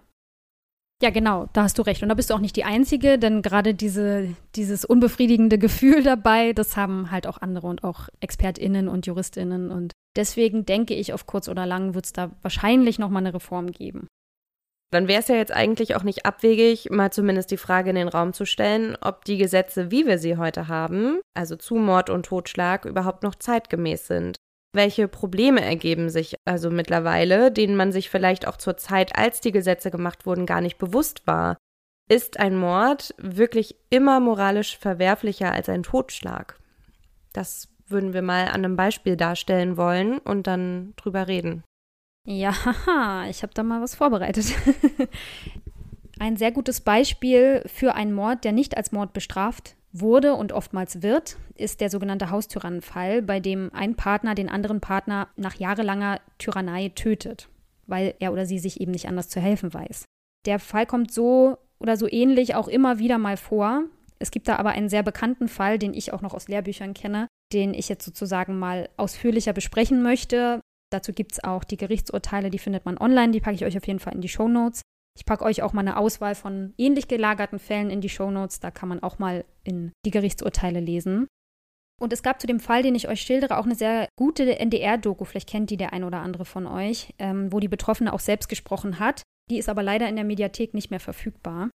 [1.02, 2.02] Ja, genau, da hast du recht.
[2.02, 6.52] Und da bist du auch nicht die Einzige, denn gerade diese, dieses unbefriedigende Gefühl dabei,
[6.52, 9.70] das haben halt auch andere und auch ExpertInnen und JuristInnen.
[9.70, 13.72] Und deswegen denke ich, auf kurz oder lang wird es da wahrscheinlich nochmal eine Reform
[13.72, 14.06] geben.
[14.90, 18.08] Dann wäre es ja jetzt eigentlich auch nicht abwegig, mal zumindest die Frage in den
[18.08, 22.26] Raum zu stellen, ob die Gesetze, wie wir sie heute haben, also zu Mord und
[22.26, 24.36] Totschlag, überhaupt noch zeitgemäß sind.
[24.74, 29.52] Welche Probleme ergeben sich also mittlerweile, denen man sich vielleicht auch zur Zeit, als die
[29.52, 31.56] Gesetze gemacht wurden, gar nicht bewusst war?
[32.10, 36.58] Ist ein Mord wirklich immer moralisch verwerflicher als ein Totschlag?
[37.32, 41.62] Das würden wir mal an einem Beispiel darstellen wollen und dann drüber reden.
[42.26, 42.54] Ja,
[43.28, 44.46] ich habe da mal was vorbereitet.
[46.18, 51.02] Ein sehr gutes Beispiel für einen Mord, der nicht als Mord bestraft wurde und oftmals
[51.02, 56.90] wird, ist der sogenannte Haustyrannenfall, bei dem ein Partner den anderen Partner nach jahrelanger Tyrannei
[56.90, 57.48] tötet,
[57.86, 60.04] weil er oder sie sich eben nicht anders zu helfen weiß.
[60.46, 63.84] Der Fall kommt so oder so ähnlich auch immer wieder mal vor.
[64.18, 67.28] Es gibt da aber einen sehr bekannten Fall, den ich auch noch aus Lehrbüchern kenne,
[67.52, 70.60] den ich jetzt sozusagen mal ausführlicher besprechen möchte.
[70.92, 73.86] Dazu gibt es auch die Gerichtsurteile, die findet man online, die packe ich euch auf
[73.86, 74.82] jeden Fall in die Show Notes.
[75.16, 78.60] Ich packe euch auch mal eine Auswahl von ähnlich gelagerten Fällen in die Show Notes,
[78.60, 81.28] da kann man auch mal in die Gerichtsurteile lesen.
[82.00, 85.24] Und es gab zu dem Fall, den ich euch schildere, auch eine sehr gute NDR-Doku,
[85.24, 88.48] vielleicht kennt die der ein oder andere von euch, ähm, wo die Betroffene auch selbst
[88.48, 89.22] gesprochen hat.
[89.50, 91.70] Die ist aber leider in der Mediathek nicht mehr verfügbar.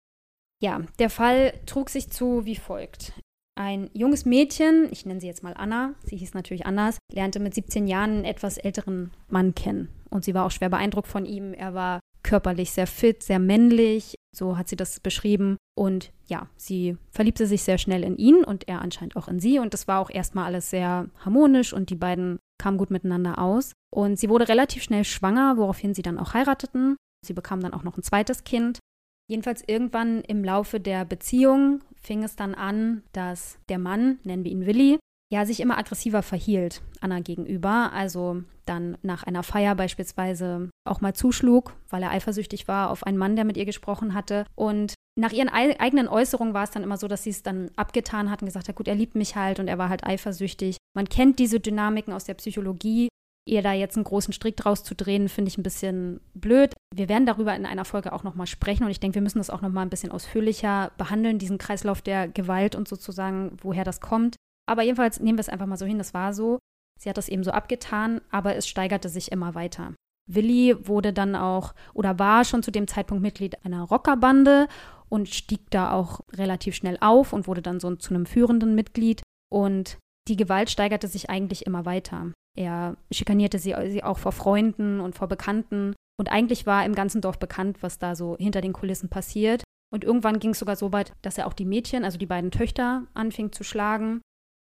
[0.61, 3.13] Ja, der Fall trug sich zu wie folgt.
[3.57, 7.55] Ein junges Mädchen, ich nenne sie jetzt mal Anna, sie hieß natürlich anders, lernte mit
[7.55, 9.89] 17 Jahren einen etwas älteren Mann kennen.
[10.11, 11.53] Und sie war auch schwer beeindruckt von ihm.
[11.53, 15.57] Er war körperlich sehr fit, sehr männlich, so hat sie das beschrieben.
[15.75, 19.57] Und ja, sie verliebte sich sehr schnell in ihn und er anscheinend auch in sie.
[19.57, 23.73] Und das war auch erstmal alles sehr harmonisch und die beiden kamen gut miteinander aus.
[23.91, 26.95] Und sie wurde relativ schnell schwanger, woraufhin sie dann auch heirateten.
[27.25, 28.77] Sie bekam dann auch noch ein zweites Kind.
[29.29, 34.51] Jedenfalls irgendwann im Laufe der Beziehung fing es dann an, dass der Mann, nennen wir
[34.51, 37.91] ihn Willi, ja, sich immer aggressiver verhielt Anna gegenüber.
[37.93, 43.17] Also dann nach einer Feier beispielsweise auch mal zuschlug, weil er eifersüchtig war auf einen
[43.17, 44.45] Mann, der mit ihr gesprochen hatte.
[44.55, 48.29] Und nach ihren eigenen Äußerungen war es dann immer so, dass sie es dann abgetan
[48.29, 50.77] hat und gesagt hat, gut, er liebt mich halt und er war halt eifersüchtig.
[50.95, 53.09] Man kennt diese Dynamiken aus der Psychologie
[53.47, 56.73] ihr da jetzt einen großen Strick draus zu drehen, finde ich ein bisschen blöd.
[56.93, 59.49] Wir werden darüber in einer Folge auch nochmal sprechen und ich denke, wir müssen das
[59.49, 64.35] auch nochmal ein bisschen ausführlicher behandeln, diesen Kreislauf der Gewalt und sozusagen, woher das kommt.
[64.69, 66.59] Aber jedenfalls nehmen wir es einfach mal so hin, das war so.
[66.99, 69.93] Sie hat das eben so abgetan, aber es steigerte sich immer weiter.
[70.29, 74.67] Willi wurde dann auch oder war schon zu dem Zeitpunkt Mitglied einer Rockerbande
[75.09, 79.21] und stieg da auch relativ schnell auf und wurde dann so zu einem führenden Mitglied.
[79.49, 82.33] Und die Gewalt steigerte sich eigentlich immer weiter.
[82.57, 85.93] Er schikanierte sie, sie auch vor Freunden und vor Bekannten.
[86.19, 89.63] Und eigentlich war im ganzen Dorf bekannt, was da so hinter den Kulissen passiert.
[89.93, 92.51] Und irgendwann ging es sogar so weit, dass er auch die Mädchen, also die beiden
[92.51, 94.21] Töchter, anfing zu schlagen.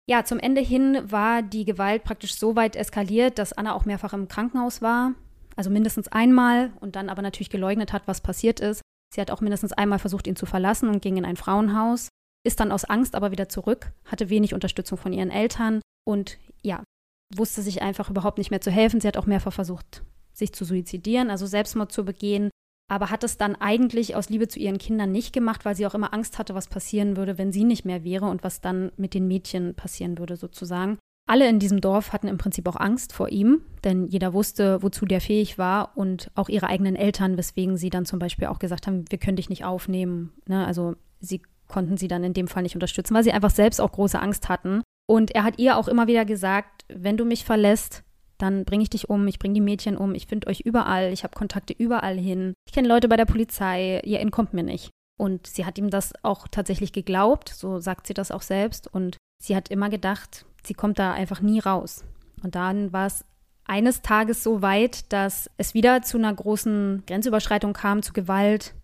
[0.09, 4.13] Ja, zum Ende hin war die Gewalt praktisch so weit eskaliert, dass Anna auch mehrfach
[4.13, 5.13] im Krankenhaus war.
[5.55, 8.81] Also mindestens einmal und dann aber natürlich geleugnet hat, was passiert ist.
[9.13, 12.09] Sie hat auch mindestens einmal versucht, ihn zu verlassen und ging in ein Frauenhaus,
[12.43, 16.83] ist dann aus Angst aber wieder zurück, hatte wenig Unterstützung von ihren Eltern und ja,
[17.33, 19.01] wusste sich einfach überhaupt nicht mehr zu helfen.
[19.01, 22.49] Sie hat auch mehrfach versucht, sich zu suizidieren, also Selbstmord zu begehen,
[22.87, 25.95] aber hat es dann eigentlich aus Liebe zu ihren Kindern nicht gemacht, weil sie auch
[25.95, 29.13] immer Angst hatte, was passieren würde, wenn sie nicht mehr wäre und was dann mit
[29.13, 30.97] den Mädchen passieren würde sozusagen.
[31.27, 35.05] Alle in diesem Dorf hatten im Prinzip auch Angst vor ihm, denn jeder wusste, wozu
[35.05, 38.85] der fähig war und auch ihre eigenen Eltern, weswegen sie dann zum Beispiel auch gesagt
[38.85, 40.33] haben, wir können dich nicht aufnehmen.
[40.45, 40.63] Ne?
[40.67, 43.91] Also sie konnten sie dann in dem Fall nicht unterstützen, weil sie einfach selbst auch
[43.91, 44.83] große Angst hatten.
[45.07, 48.03] Und er hat ihr auch immer wieder gesagt, wenn du mich verlässt,
[48.37, 51.23] dann bringe ich dich um, ich bringe die Mädchen um, ich finde euch überall, ich
[51.23, 54.89] habe Kontakte überall hin, ich kenne Leute bei der Polizei, ihr entkommt mir nicht.
[55.17, 58.93] Und sie hat ihm das auch tatsächlich geglaubt, so sagt sie das auch selbst.
[58.93, 62.03] Und sie hat immer gedacht, sie kommt da einfach nie raus.
[62.43, 63.23] Und dann war es
[63.65, 68.75] eines Tages so weit, dass es wieder zu einer großen Grenzüberschreitung kam, zu Gewalt,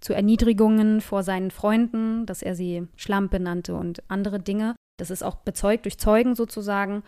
[0.00, 4.75] zu Erniedrigungen vor seinen Freunden, dass er sie Schlampe nannte und andere Dinge.
[4.98, 7.02] Das ist auch bezeugt durch Zeugen sozusagen.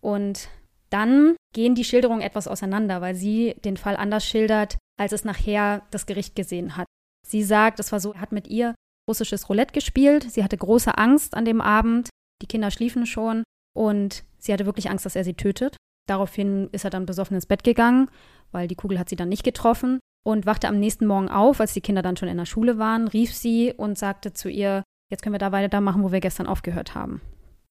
[0.00, 0.48] Und
[0.90, 5.82] dann gehen die Schilderungen etwas auseinander, weil sie den Fall anders schildert, als es nachher
[5.90, 6.86] das Gericht gesehen hat.
[7.26, 8.74] Sie sagt, es war so, er hat mit ihr
[9.08, 10.30] russisches Roulette gespielt.
[10.30, 12.10] Sie hatte große Angst an dem Abend.
[12.42, 13.44] Die Kinder schliefen schon
[13.76, 15.76] und sie hatte wirklich Angst, dass er sie tötet.
[16.06, 18.10] Daraufhin ist er dann besoffen ins Bett gegangen,
[18.52, 21.72] weil die Kugel hat sie dann nicht getroffen und wachte am nächsten Morgen auf, als
[21.72, 25.22] die Kinder dann schon in der Schule waren, rief sie und sagte zu ihr, jetzt
[25.22, 27.20] können wir da weitermachen, wo wir gestern aufgehört haben.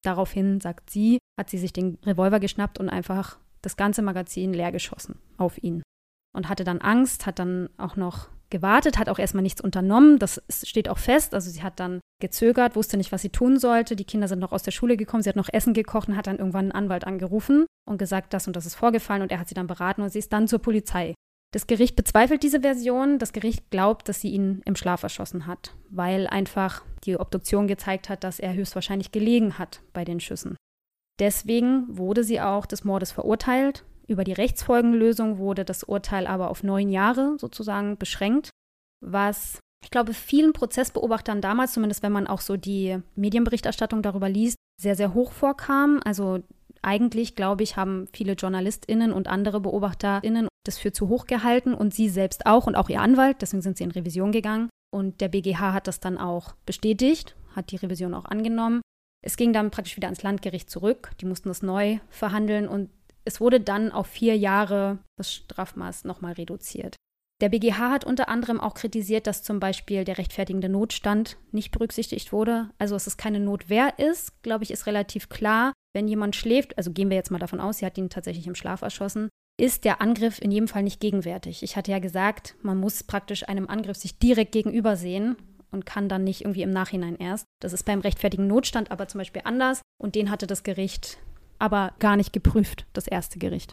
[0.04, 4.72] Daraufhin, sagt sie, hat sie sich den Revolver geschnappt und einfach das ganze Magazin leer
[4.72, 5.82] geschossen auf ihn.
[6.36, 10.20] Und hatte dann Angst, hat dann auch noch gewartet, hat auch erstmal nichts unternommen.
[10.20, 11.34] Das steht auch fest.
[11.34, 13.96] Also sie hat dann gezögert, wusste nicht, was sie tun sollte.
[13.96, 15.24] Die Kinder sind noch aus der Schule gekommen.
[15.24, 18.48] Sie hat noch Essen gekocht und hat dann irgendwann einen Anwalt angerufen und gesagt, das
[18.48, 19.22] und das ist vorgefallen.
[19.22, 21.14] Und er hat sie dann beraten und sie ist dann zur Polizei.
[21.54, 23.20] Das Gericht bezweifelt diese Version.
[23.20, 28.10] Das Gericht glaubt, dass sie ihn im Schlaf erschossen hat, weil einfach die Obduktion gezeigt
[28.10, 30.58] hat, dass er höchstwahrscheinlich gelegen hat bei den Schüssen.
[31.20, 36.64] Deswegen wurde sie auch des Mordes verurteilt über die Rechtsfolgenlösung wurde das Urteil aber auf
[36.64, 38.50] neun Jahre sozusagen beschränkt,
[39.02, 44.56] was ich glaube, vielen Prozessbeobachtern damals, zumindest wenn man auch so die Medienberichterstattung darüber liest,
[44.82, 46.00] sehr, sehr hoch vorkam.
[46.06, 46.40] Also
[46.82, 51.94] eigentlich, glaube ich, haben viele JournalistInnen und andere BeobachterInnen das für zu hoch gehalten und
[51.94, 53.42] sie selbst auch und auch ihr Anwalt.
[53.42, 54.70] Deswegen sind sie in Revision gegangen.
[54.92, 58.82] Und der BGH hat das dann auch bestätigt, hat die Revision auch angenommen.
[59.26, 61.12] Es ging dann praktisch wieder ans Landgericht zurück.
[61.22, 62.90] Die mussten das neu verhandeln und
[63.26, 66.96] es wurde dann auf vier Jahre das Strafmaß nochmal reduziert.
[67.42, 72.32] Der BGH hat unter anderem auch kritisiert, dass zum Beispiel der rechtfertigende Notstand nicht berücksichtigt
[72.32, 72.70] wurde.
[72.78, 75.74] Also, dass es keine Notwehr ist, glaube ich, ist relativ klar.
[75.94, 78.56] Wenn jemand schläft, also gehen wir jetzt mal davon aus, sie hat ihn tatsächlich im
[78.56, 81.64] Schlaf erschossen, ist der Angriff in jedem Fall nicht gegenwärtig.
[81.64, 85.38] Ich hatte ja gesagt, man muss praktisch einem Angriff sich direkt gegenüber sehen
[85.72, 87.46] und kann dann nicht irgendwie im Nachhinein erst.
[87.62, 91.18] Das ist beim rechtfertigen Notstand aber zum Beispiel anders und den hatte das Gericht
[91.60, 93.72] aber gar nicht geprüft, das erste Gericht.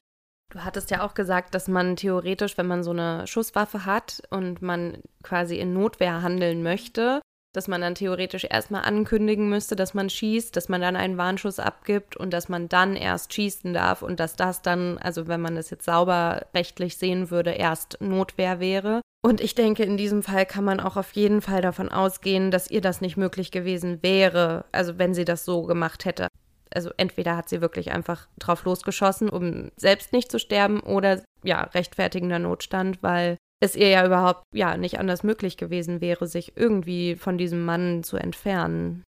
[0.52, 4.62] Du hattest ja auch gesagt, dass man theoretisch, wenn man so eine Schusswaffe hat und
[4.62, 7.20] man quasi in Notwehr handeln möchte,
[7.52, 11.58] dass man dann theoretisch erstmal ankündigen müsste, dass man schießt, dass man dann einen Warnschuss
[11.58, 15.56] abgibt und dass man dann erst schießen darf und dass das dann, also wenn man
[15.56, 19.00] das jetzt sauber rechtlich sehen würde, erst Notwehr wäre.
[19.22, 22.70] Und ich denke, in diesem Fall kann man auch auf jeden Fall davon ausgehen, dass
[22.70, 26.28] ihr das nicht möglich gewesen wäre, also wenn sie das so gemacht hätte
[26.74, 31.62] also entweder hat sie wirklich einfach drauf losgeschossen, um selbst nicht zu sterben, oder ja,
[31.62, 37.14] rechtfertigender Notstand, weil es ihr ja überhaupt ja nicht anders möglich gewesen wäre, sich irgendwie
[37.16, 39.04] von diesem Mann zu entfernen.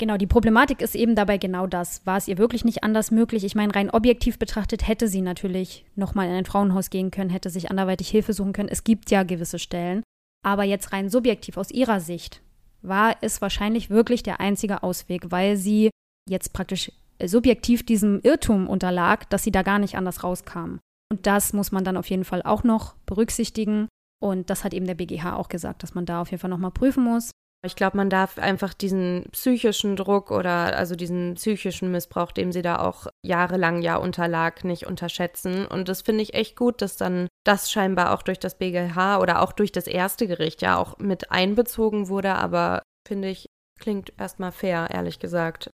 [0.00, 2.04] Genau, die Problematik ist eben dabei genau das.
[2.04, 3.44] War es ihr wirklich nicht anders möglich?
[3.44, 7.48] Ich meine, rein objektiv betrachtet hätte sie natürlich nochmal in ein Frauenhaus gehen können, hätte
[7.48, 8.68] sich anderweitig Hilfe suchen können.
[8.68, 10.02] Es gibt ja gewisse Stellen.
[10.44, 12.42] Aber jetzt rein subjektiv aus ihrer Sicht
[12.82, 15.90] war es wahrscheinlich wirklich der einzige Ausweg, weil sie
[16.28, 16.92] jetzt praktisch
[17.24, 20.78] subjektiv diesem Irrtum unterlag, dass sie da gar nicht anders rauskam.
[21.14, 23.86] Und das muss man dann auf jeden Fall auch noch berücksichtigen.
[24.20, 26.72] Und das hat eben der BGH auch gesagt, dass man da auf jeden Fall nochmal
[26.72, 27.30] prüfen muss.
[27.64, 32.62] Ich glaube, man darf einfach diesen psychischen Druck oder also diesen psychischen Missbrauch, dem sie
[32.62, 35.66] da auch jahrelang ja unterlag, nicht unterschätzen.
[35.66, 39.40] Und das finde ich echt gut, dass dann das scheinbar auch durch das BGH oder
[39.40, 42.34] auch durch das erste Gericht ja auch mit einbezogen wurde.
[42.34, 43.46] Aber finde ich,
[43.78, 45.70] klingt erstmal fair, ehrlich gesagt.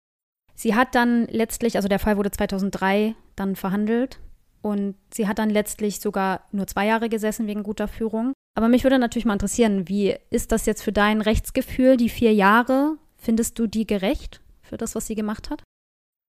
[0.55, 4.19] Sie hat dann letztlich, also der Fall wurde 2003 dann verhandelt
[4.61, 8.33] und sie hat dann letztlich sogar nur zwei Jahre gesessen wegen guter Führung.
[8.55, 12.33] Aber mich würde natürlich mal interessieren, wie ist das jetzt für dein Rechtsgefühl, die vier
[12.33, 12.97] Jahre?
[13.17, 15.63] Findest du die gerecht für das, was sie gemacht hat?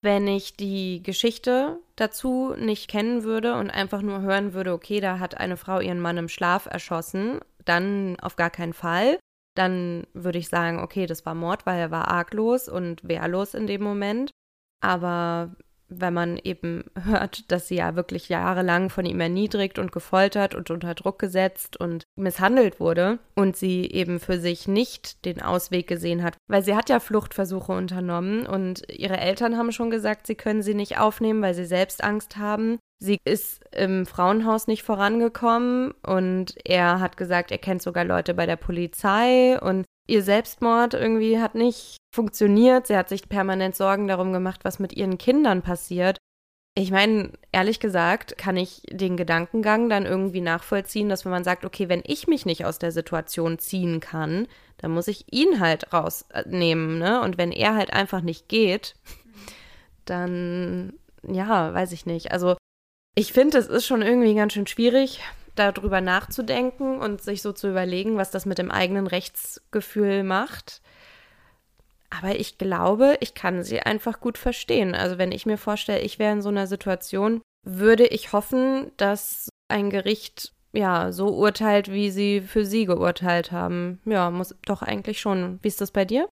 [0.02, 5.18] Wenn ich die Geschichte dazu nicht kennen würde und einfach nur hören würde, okay, da
[5.18, 9.18] hat eine Frau ihren Mann im Schlaf erschossen, dann auf gar keinen Fall.
[9.56, 13.66] Dann würde ich sagen, okay, das war Mord, weil er war arglos und wehrlos in
[13.66, 14.30] dem Moment.
[14.80, 15.56] Aber
[15.88, 20.70] wenn man eben hört, dass sie ja wirklich jahrelang von ihm erniedrigt und gefoltert und
[20.70, 26.22] unter Druck gesetzt und misshandelt wurde und sie eben für sich nicht den Ausweg gesehen
[26.22, 30.62] hat, weil sie hat ja Fluchtversuche unternommen und ihre Eltern haben schon gesagt, sie können
[30.62, 32.78] sie nicht aufnehmen, weil sie selbst Angst haben.
[33.00, 38.44] Sie ist im Frauenhaus nicht vorangekommen und er hat gesagt, er kennt sogar Leute bei
[38.44, 42.86] der Polizei und ihr Selbstmord irgendwie hat nicht funktioniert.
[42.88, 46.18] Sie hat sich permanent Sorgen darum gemacht, was mit ihren Kindern passiert.
[46.74, 51.64] Ich meine, ehrlich gesagt, kann ich den Gedankengang dann irgendwie nachvollziehen, dass wenn man sagt,
[51.64, 54.46] okay, wenn ich mich nicht aus der Situation ziehen kann,
[54.78, 57.20] dann muss ich ihn halt rausnehmen, ne?
[57.20, 58.94] Und wenn er halt einfach nicht geht,
[60.04, 60.92] dann,
[61.24, 62.30] ja, weiß ich nicht.
[62.30, 62.56] Also,
[63.16, 65.20] ich finde, es ist schon irgendwie ganz schön schwierig,
[65.58, 70.80] darüber nachzudenken und sich so zu überlegen, was das mit dem eigenen Rechtsgefühl macht.
[72.10, 74.94] Aber ich glaube, ich kann sie einfach gut verstehen.
[74.94, 79.48] Also wenn ich mir vorstelle, ich wäre in so einer Situation, würde ich hoffen, dass
[79.68, 84.00] ein Gericht ja so urteilt, wie sie für sie geurteilt haben.
[84.04, 85.58] Ja, muss doch eigentlich schon.
[85.62, 86.28] Wie ist das bei dir?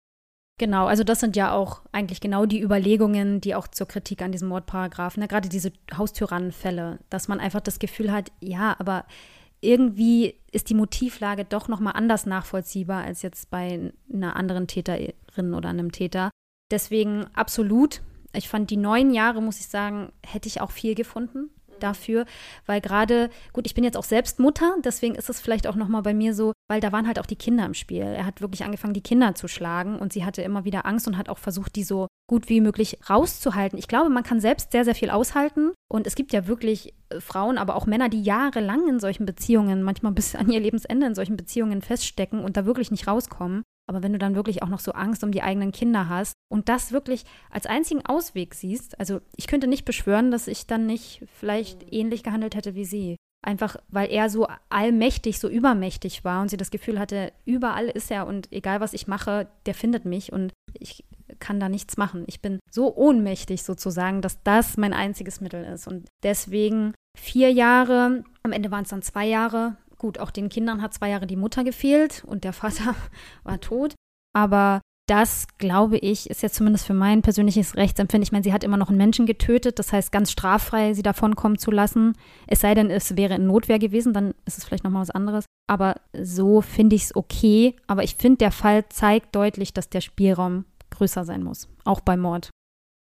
[0.59, 4.33] Genau, also das sind ja auch eigentlich genau die Überlegungen, die auch zur Kritik an
[4.33, 9.05] diesem Mordparagraphen, ne, gerade diese Haustyrannenfälle, dass man einfach das Gefühl hat, ja, aber
[9.61, 15.53] irgendwie ist die Motivlage doch noch mal anders nachvollziehbar als jetzt bei einer anderen Täterin
[15.53, 16.31] oder einem Täter.
[16.71, 18.01] Deswegen absolut.
[18.33, 21.51] Ich fand die neun Jahre, muss ich sagen, hätte ich auch viel gefunden
[21.83, 22.27] dafür,
[22.67, 26.03] weil gerade, gut, ich bin jetzt auch selbst Mutter, deswegen ist es vielleicht auch nochmal
[26.03, 28.03] bei mir so, weil da waren halt auch die Kinder im Spiel.
[28.03, 31.17] Er hat wirklich angefangen, die Kinder zu schlagen und sie hatte immer wieder Angst und
[31.17, 33.79] hat auch versucht, die so gut wie möglich rauszuhalten.
[33.79, 37.21] Ich glaube, man kann selbst sehr, sehr viel aushalten und es gibt ja wirklich äh,
[37.21, 41.15] Frauen, aber auch Männer, die jahrelang in solchen Beziehungen, manchmal bis an ihr Lebensende in
[41.15, 43.63] solchen Beziehungen feststecken und da wirklich nicht rauskommen.
[43.89, 46.69] Aber wenn du dann wirklich auch noch so Angst um die eigenen Kinder hast und
[46.69, 51.23] das wirklich als einzigen Ausweg siehst, also ich könnte nicht beschwören, dass ich dann nicht
[51.33, 53.17] vielleicht ähnlich gehandelt hätte wie sie.
[53.47, 58.11] Einfach weil er so allmächtig, so übermächtig war und sie das Gefühl hatte, überall ist
[58.11, 61.05] er und egal was ich mache, der findet mich und ich
[61.39, 62.25] kann da nichts machen.
[62.27, 65.87] Ich bin so ohnmächtig sozusagen, dass das mein einziges Mittel ist.
[65.87, 70.83] Und deswegen vier Jahre, am Ende waren es dann zwei Jahre, Gut, auch den Kindern
[70.83, 72.95] hat zwei Jahre die Mutter gefehlt und der Vater
[73.45, 73.95] war tot.
[74.35, 78.25] Aber das, glaube ich, ist jetzt zumindest für mein persönliches Rechtsempfinden.
[78.25, 81.59] Ich meine, sie hat immer noch einen Menschen getötet, das heißt, ganz straffrei sie davonkommen
[81.59, 82.15] zu lassen.
[82.49, 85.45] Es sei denn, es wäre in Notwehr gewesen, dann ist es vielleicht nochmal was anderes.
[85.69, 87.77] Aber so finde ich es okay.
[87.87, 92.17] Aber ich finde, der Fall zeigt deutlich, dass der Spielraum größer sein muss, auch bei
[92.17, 92.51] Mord.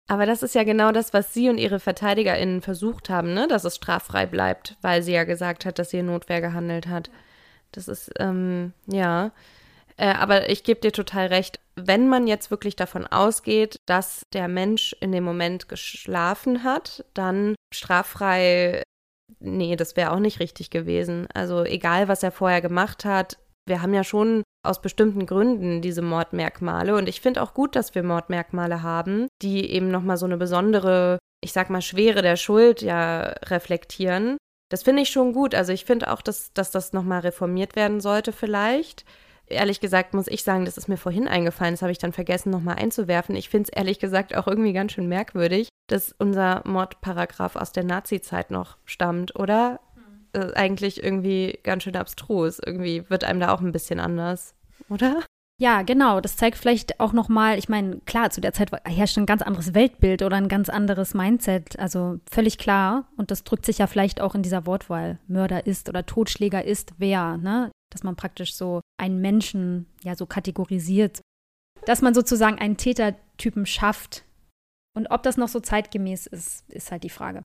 [0.08, 3.46] Aber das ist ja genau das, was sie und ihre VerteidigerInnen versucht haben, ne?
[3.48, 7.10] dass es straffrei bleibt, weil sie ja gesagt hat, dass sie in Notwehr gehandelt hat.
[7.70, 9.32] Das ist, ähm, ja.
[9.96, 14.48] Äh, aber ich gebe dir total recht, wenn man jetzt wirklich davon ausgeht, dass der
[14.48, 18.82] Mensch in dem Moment geschlafen hat, dann straffrei,
[19.38, 21.26] nee, das wäre auch nicht richtig gewesen.
[21.32, 26.02] Also egal, was er vorher gemacht hat, wir haben ja schon aus bestimmten Gründen diese
[26.02, 30.36] Mordmerkmale und ich finde auch gut, dass wir Mordmerkmale haben, die eben nochmal so eine
[30.36, 34.36] besondere, ich sag mal, Schwere der Schuld ja reflektieren.
[34.68, 35.54] Das finde ich schon gut.
[35.54, 39.04] Also ich finde auch, dass, dass das nochmal reformiert werden sollte vielleicht.
[39.46, 42.50] Ehrlich gesagt muss ich sagen, das ist mir vorhin eingefallen, das habe ich dann vergessen
[42.50, 43.34] nochmal einzuwerfen.
[43.34, 47.84] Ich finde es ehrlich gesagt auch irgendwie ganz schön merkwürdig, dass unser Mordparagraph aus der
[47.84, 49.80] Nazi-Zeit noch stammt, oder?
[50.32, 52.58] Äh, eigentlich irgendwie ganz schön abstrus.
[52.58, 54.54] Irgendwie wird einem da auch ein bisschen anders,
[54.88, 55.22] oder?
[55.62, 56.20] Ja, genau.
[56.20, 59.74] Das zeigt vielleicht auch nochmal, ich meine, klar, zu der Zeit herrscht ein ganz anderes
[59.74, 61.78] Weltbild oder ein ganz anderes Mindset.
[61.78, 63.06] Also völlig klar.
[63.16, 65.20] Und das drückt sich ja vielleicht auch in dieser Wortwahl.
[65.28, 67.70] Mörder ist oder Totschläger ist wer, ne?
[67.90, 71.20] Dass man praktisch so einen Menschen ja so kategorisiert.
[71.86, 74.24] Dass man sozusagen einen Tätertypen schafft.
[74.96, 77.42] Und ob das noch so zeitgemäß ist, ist halt die Frage.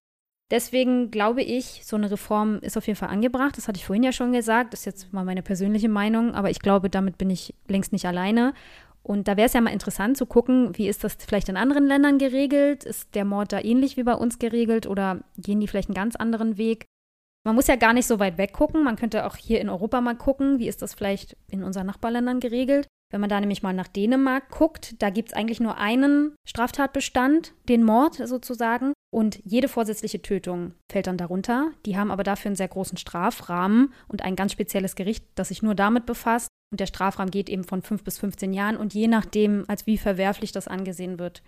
[0.49, 3.57] Deswegen glaube ich, so eine Reform ist auf jeden Fall angebracht.
[3.57, 4.71] Das hatte ich vorhin ja schon gesagt.
[4.71, 8.05] Das ist jetzt mal meine persönliche Meinung, aber ich glaube, damit bin ich längst nicht
[8.05, 8.53] alleine.
[9.03, 11.87] Und da wäre es ja mal interessant zu gucken, wie ist das vielleicht in anderen
[11.87, 12.83] Ländern geregelt?
[12.83, 16.15] Ist der Mord da ähnlich wie bei uns geregelt oder gehen die vielleicht einen ganz
[16.15, 16.85] anderen Weg?
[17.45, 18.83] Man muss ja gar nicht so weit weg gucken.
[18.83, 22.41] Man könnte auch hier in Europa mal gucken, wie ist das vielleicht in unseren Nachbarländern
[22.41, 22.87] geregelt.
[23.09, 27.53] Wenn man da nämlich mal nach Dänemark guckt, da gibt es eigentlich nur einen Straftatbestand,
[27.69, 28.93] den Mord sozusagen.
[29.13, 31.71] Und jede vorsätzliche Tötung fällt dann darunter.
[31.85, 35.63] Die haben aber dafür einen sehr großen Strafrahmen und ein ganz spezielles Gericht, das sich
[35.63, 36.49] nur damit befasst.
[36.71, 38.75] Und der Strafrahmen geht eben von 5 bis 15 Jahren.
[38.75, 41.41] Und je nachdem, als wie verwerflich das angesehen wird,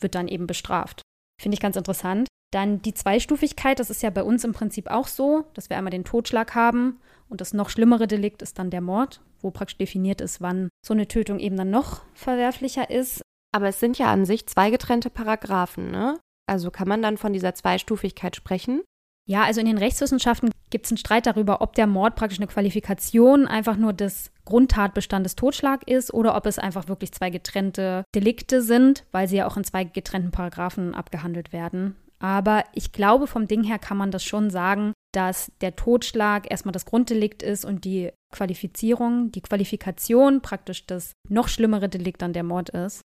[0.00, 1.02] wird dann eben bestraft.
[1.40, 2.26] Finde ich ganz interessant.
[2.52, 5.90] Dann die Zweistufigkeit, das ist ja bei uns im Prinzip auch so, dass wir einmal
[5.92, 10.20] den Totschlag haben und das noch schlimmere Delikt ist dann der Mord, wo praktisch definiert
[10.20, 13.22] ist, wann so eine Tötung eben dann noch verwerflicher ist.
[13.52, 16.18] Aber es sind ja an sich zwei getrennte Paragraphen, ne?
[16.46, 18.82] Also kann man dann von dieser Zweistufigkeit sprechen?
[19.26, 22.46] Ja, also in den Rechtswissenschaften gibt es einen Streit darüber, ob der Mord praktisch eine
[22.46, 28.60] Qualifikation einfach nur des Grundtatbestandes Totschlag ist oder ob es einfach wirklich zwei getrennte Delikte
[28.60, 31.96] sind, weil sie ja auch in zwei getrennten Paragraphen abgehandelt werden.
[32.18, 36.72] Aber ich glaube, vom Ding her kann man das schon sagen, dass der Totschlag erstmal
[36.72, 42.42] das Grunddelikt ist und die Qualifizierung, die Qualifikation praktisch das noch schlimmere Delikt dann der
[42.42, 43.00] Mord ist.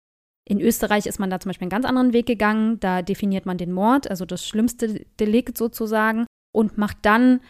[0.48, 2.78] In Österreich ist man da zum Beispiel einen ganz anderen Weg gegangen.
[2.78, 7.40] Da definiert man den Mord, also das schlimmste Delikt sozusagen, und macht dann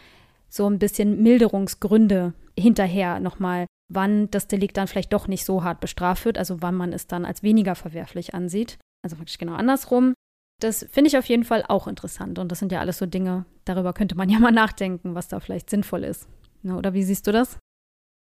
[0.49, 5.79] so ein bisschen Milderungsgründe hinterher nochmal, wann das Delikt dann vielleicht doch nicht so hart
[5.79, 8.79] bestraft wird, also wann man es dann als weniger verwerflich ansieht.
[9.03, 10.13] Also wirklich genau andersrum.
[10.59, 12.39] Das finde ich auf jeden Fall auch interessant.
[12.39, 15.39] Und das sind ja alles so Dinge, darüber könnte man ja mal nachdenken, was da
[15.39, 16.27] vielleicht sinnvoll ist.
[16.63, 17.57] Oder wie siehst du das?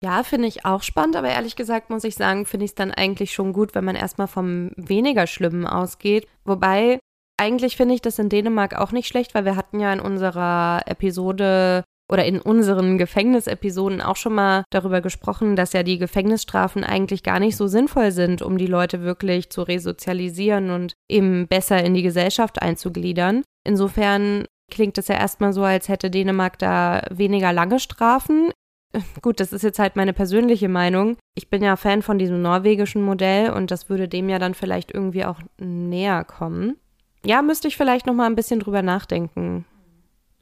[0.05, 2.91] Ja, finde ich auch spannend, aber ehrlich gesagt muss ich sagen, finde ich es dann
[2.91, 6.29] eigentlich schon gut, wenn man erstmal vom weniger Schlimmen ausgeht.
[6.45, 6.99] Wobei,
[7.39, 10.83] eigentlich finde ich das in Dänemark auch nicht schlecht, weil wir hatten ja in unserer
[10.85, 17.23] Episode oder in unseren Gefängnisepisoden auch schon mal darüber gesprochen, dass ja die Gefängnisstrafen eigentlich
[17.23, 21.95] gar nicht so sinnvoll sind, um die Leute wirklich zu resozialisieren und eben besser in
[21.95, 23.43] die Gesellschaft einzugliedern.
[23.65, 28.51] Insofern klingt es ja erstmal so, als hätte Dänemark da weniger lange Strafen.
[29.23, 31.17] Gut, das ist jetzt halt meine persönliche Meinung.
[31.35, 34.93] Ich bin ja Fan von diesem norwegischen Modell und das würde dem ja dann vielleicht
[34.93, 36.77] irgendwie auch näher kommen.
[37.25, 39.65] Ja, müsste ich vielleicht noch mal ein bisschen drüber nachdenken.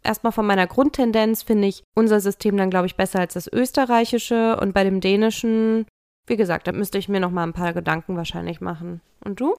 [0.04, 4.58] Erstmal von meiner Grundtendenz finde ich unser System dann, glaube ich, besser als das österreichische
[4.60, 5.86] und bei dem dänischen,
[6.26, 9.00] wie gesagt, da müsste ich mir noch mal ein paar Gedanken wahrscheinlich machen.
[9.24, 9.56] Und du?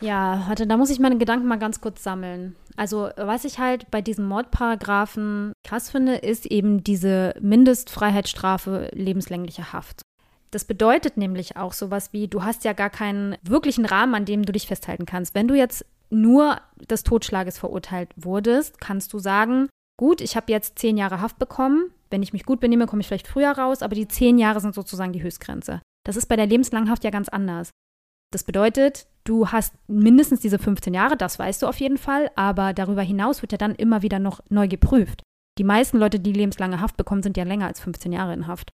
[0.00, 2.56] Ja, warte, da muss ich meine Gedanken mal ganz kurz sammeln.
[2.76, 10.02] Also, was ich halt bei diesem Mordparagraphen krass finde, ist eben diese Mindestfreiheitsstrafe lebenslänglicher Haft.
[10.52, 14.44] Das bedeutet nämlich auch sowas wie, du hast ja gar keinen wirklichen Rahmen, an dem
[14.44, 15.34] du dich festhalten kannst.
[15.34, 20.78] Wenn du jetzt nur des Totschlages verurteilt wurdest, kannst du sagen, gut, ich habe jetzt
[20.78, 21.92] zehn Jahre Haft bekommen.
[22.10, 24.74] Wenn ich mich gut benehme, komme ich vielleicht früher raus, aber die zehn Jahre sind
[24.74, 25.80] sozusagen die Höchstgrenze.
[26.04, 27.70] Das ist bei der lebenslangen Haft ja ganz anders.
[28.32, 32.72] Das bedeutet, du hast mindestens diese 15 Jahre, das weißt du auf jeden Fall, aber
[32.72, 35.22] darüber hinaus wird ja dann immer wieder noch neu geprüft.
[35.58, 38.70] Die meisten Leute, die lebenslange Haft bekommen, sind ja länger als 15 Jahre in Haft.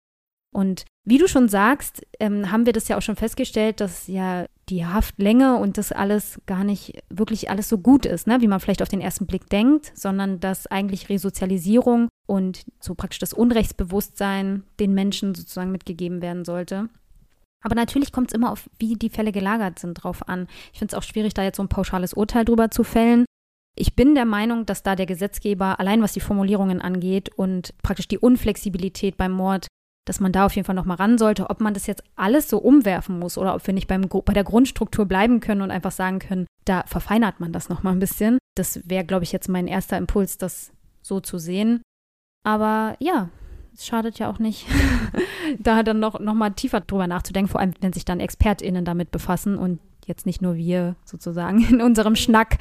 [0.57, 4.47] Und wie du schon sagst, ähm, haben wir das ja auch schon festgestellt, dass ja
[4.71, 8.41] die Haftlänge und das alles gar nicht wirklich alles so gut ist, ne?
[8.41, 13.19] wie man vielleicht auf den ersten Blick denkt, sondern dass eigentlich Resozialisierung und so praktisch
[13.19, 16.89] das Unrechtsbewusstsein den Menschen sozusagen mitgegeben werden sollte.
[17.63, 20.49] Aber natürlich kommt es immer auf, wie die Fälle gelagert sind, drauf an.
[20.73, 23.27] Ich finde es auch schwierig, da jetzt so ein pauschales Urteil drüber zu fällen.
[23.79, 28.09] Ich bin der Meinung, dass da der Gesetzgeber allein was die Formulierungen angeht und praktisch
[28.09, 29.67] die Unflexibilität beim Mord,
[30.07, 32.59] dass man da auf jeden Fall nochmal ran sollte, ob man das jetzt alles so
[32.59, 36.21] umwerfen muss oder ob wir nicht beim, bei der Grundstruktur bleiben können und einfach sagen
[36.21, 38.39] können, da verfeinert man das nochmal ein bisschen.
[38.57, 41.83] Das wäre, glaube ich, jetzt mein erster Impuls, das so zu sehen.
[42.45, 43.29] Aber ja,
[43.75, 44.67] es schadet ja auch nicht,
[45.59, 49.11] da dann noch, noch mal tiefer drüber nachzudenken, vor allem wenn sich dann ExpertInnen damit
[49.11, 52.59] befassen und jetzt nicht nur wir sozusagen in unserem Schnack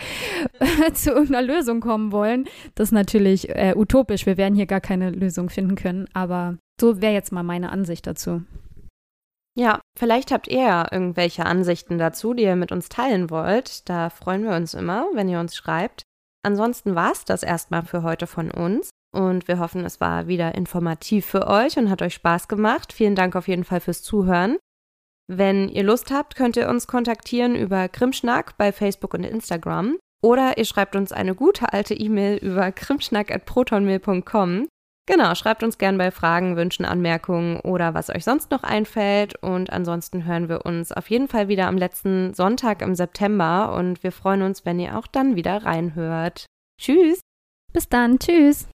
[0.93, 2.45] zu irgendeiner Lösung kommen wollen.
[2.73, 4.25] Das ist natürlich äh, utopisch.
[4.25, 8.07] Wir werden hier gar keine Lösung finden können, aber so wäre jetzt mal meine Ansicht
[8.07, 8.43] dazu.
[9.57, 13.87] Ja, vielleicht habt ihr ja irgendwelche Ansichten dazu, die ihr mit uns teilen wollt.
[13.87, 16.03] Da freuen wir uns immer, wenn ihr uns schreibt.
[16.43, 20.53] Ansonsten war es das erstmal für heute von uns und wir hoffen, es war wieder
[20.55, 22.91] informativ für euch und hat euch Spaß gemacht.
[22.91, 24.57] Vielen Dank auf jeden Fall fürs Zuhören.
[25.27, 30.57] Wenn ihr Lust habt, könnt ihr uns kontaktieren über Krimschnack bei Facebook und Instagram oder
[30.57, 34.67] ihr schreibt uns eine gute alte E-Mail über krimschnack@protonmail.com.
[35.07, 39.35] Genau, schreibt uns gern bei Fragen, Wünschen, Anmerkungen oder was euch sonst noch einfällt.
[39.41, 44.03] Und ansonsten hören wir uns auf jeden Fall wieder am letzten Sonntag im September und
[44.03, 46.45] wir freuen uns, wenn ihr auch dann wieder reinhört.
[46.79, 47.21] Tschüss.
[47.71, 48.17] Bis dann.
[48.17, 48.67] Tschüss.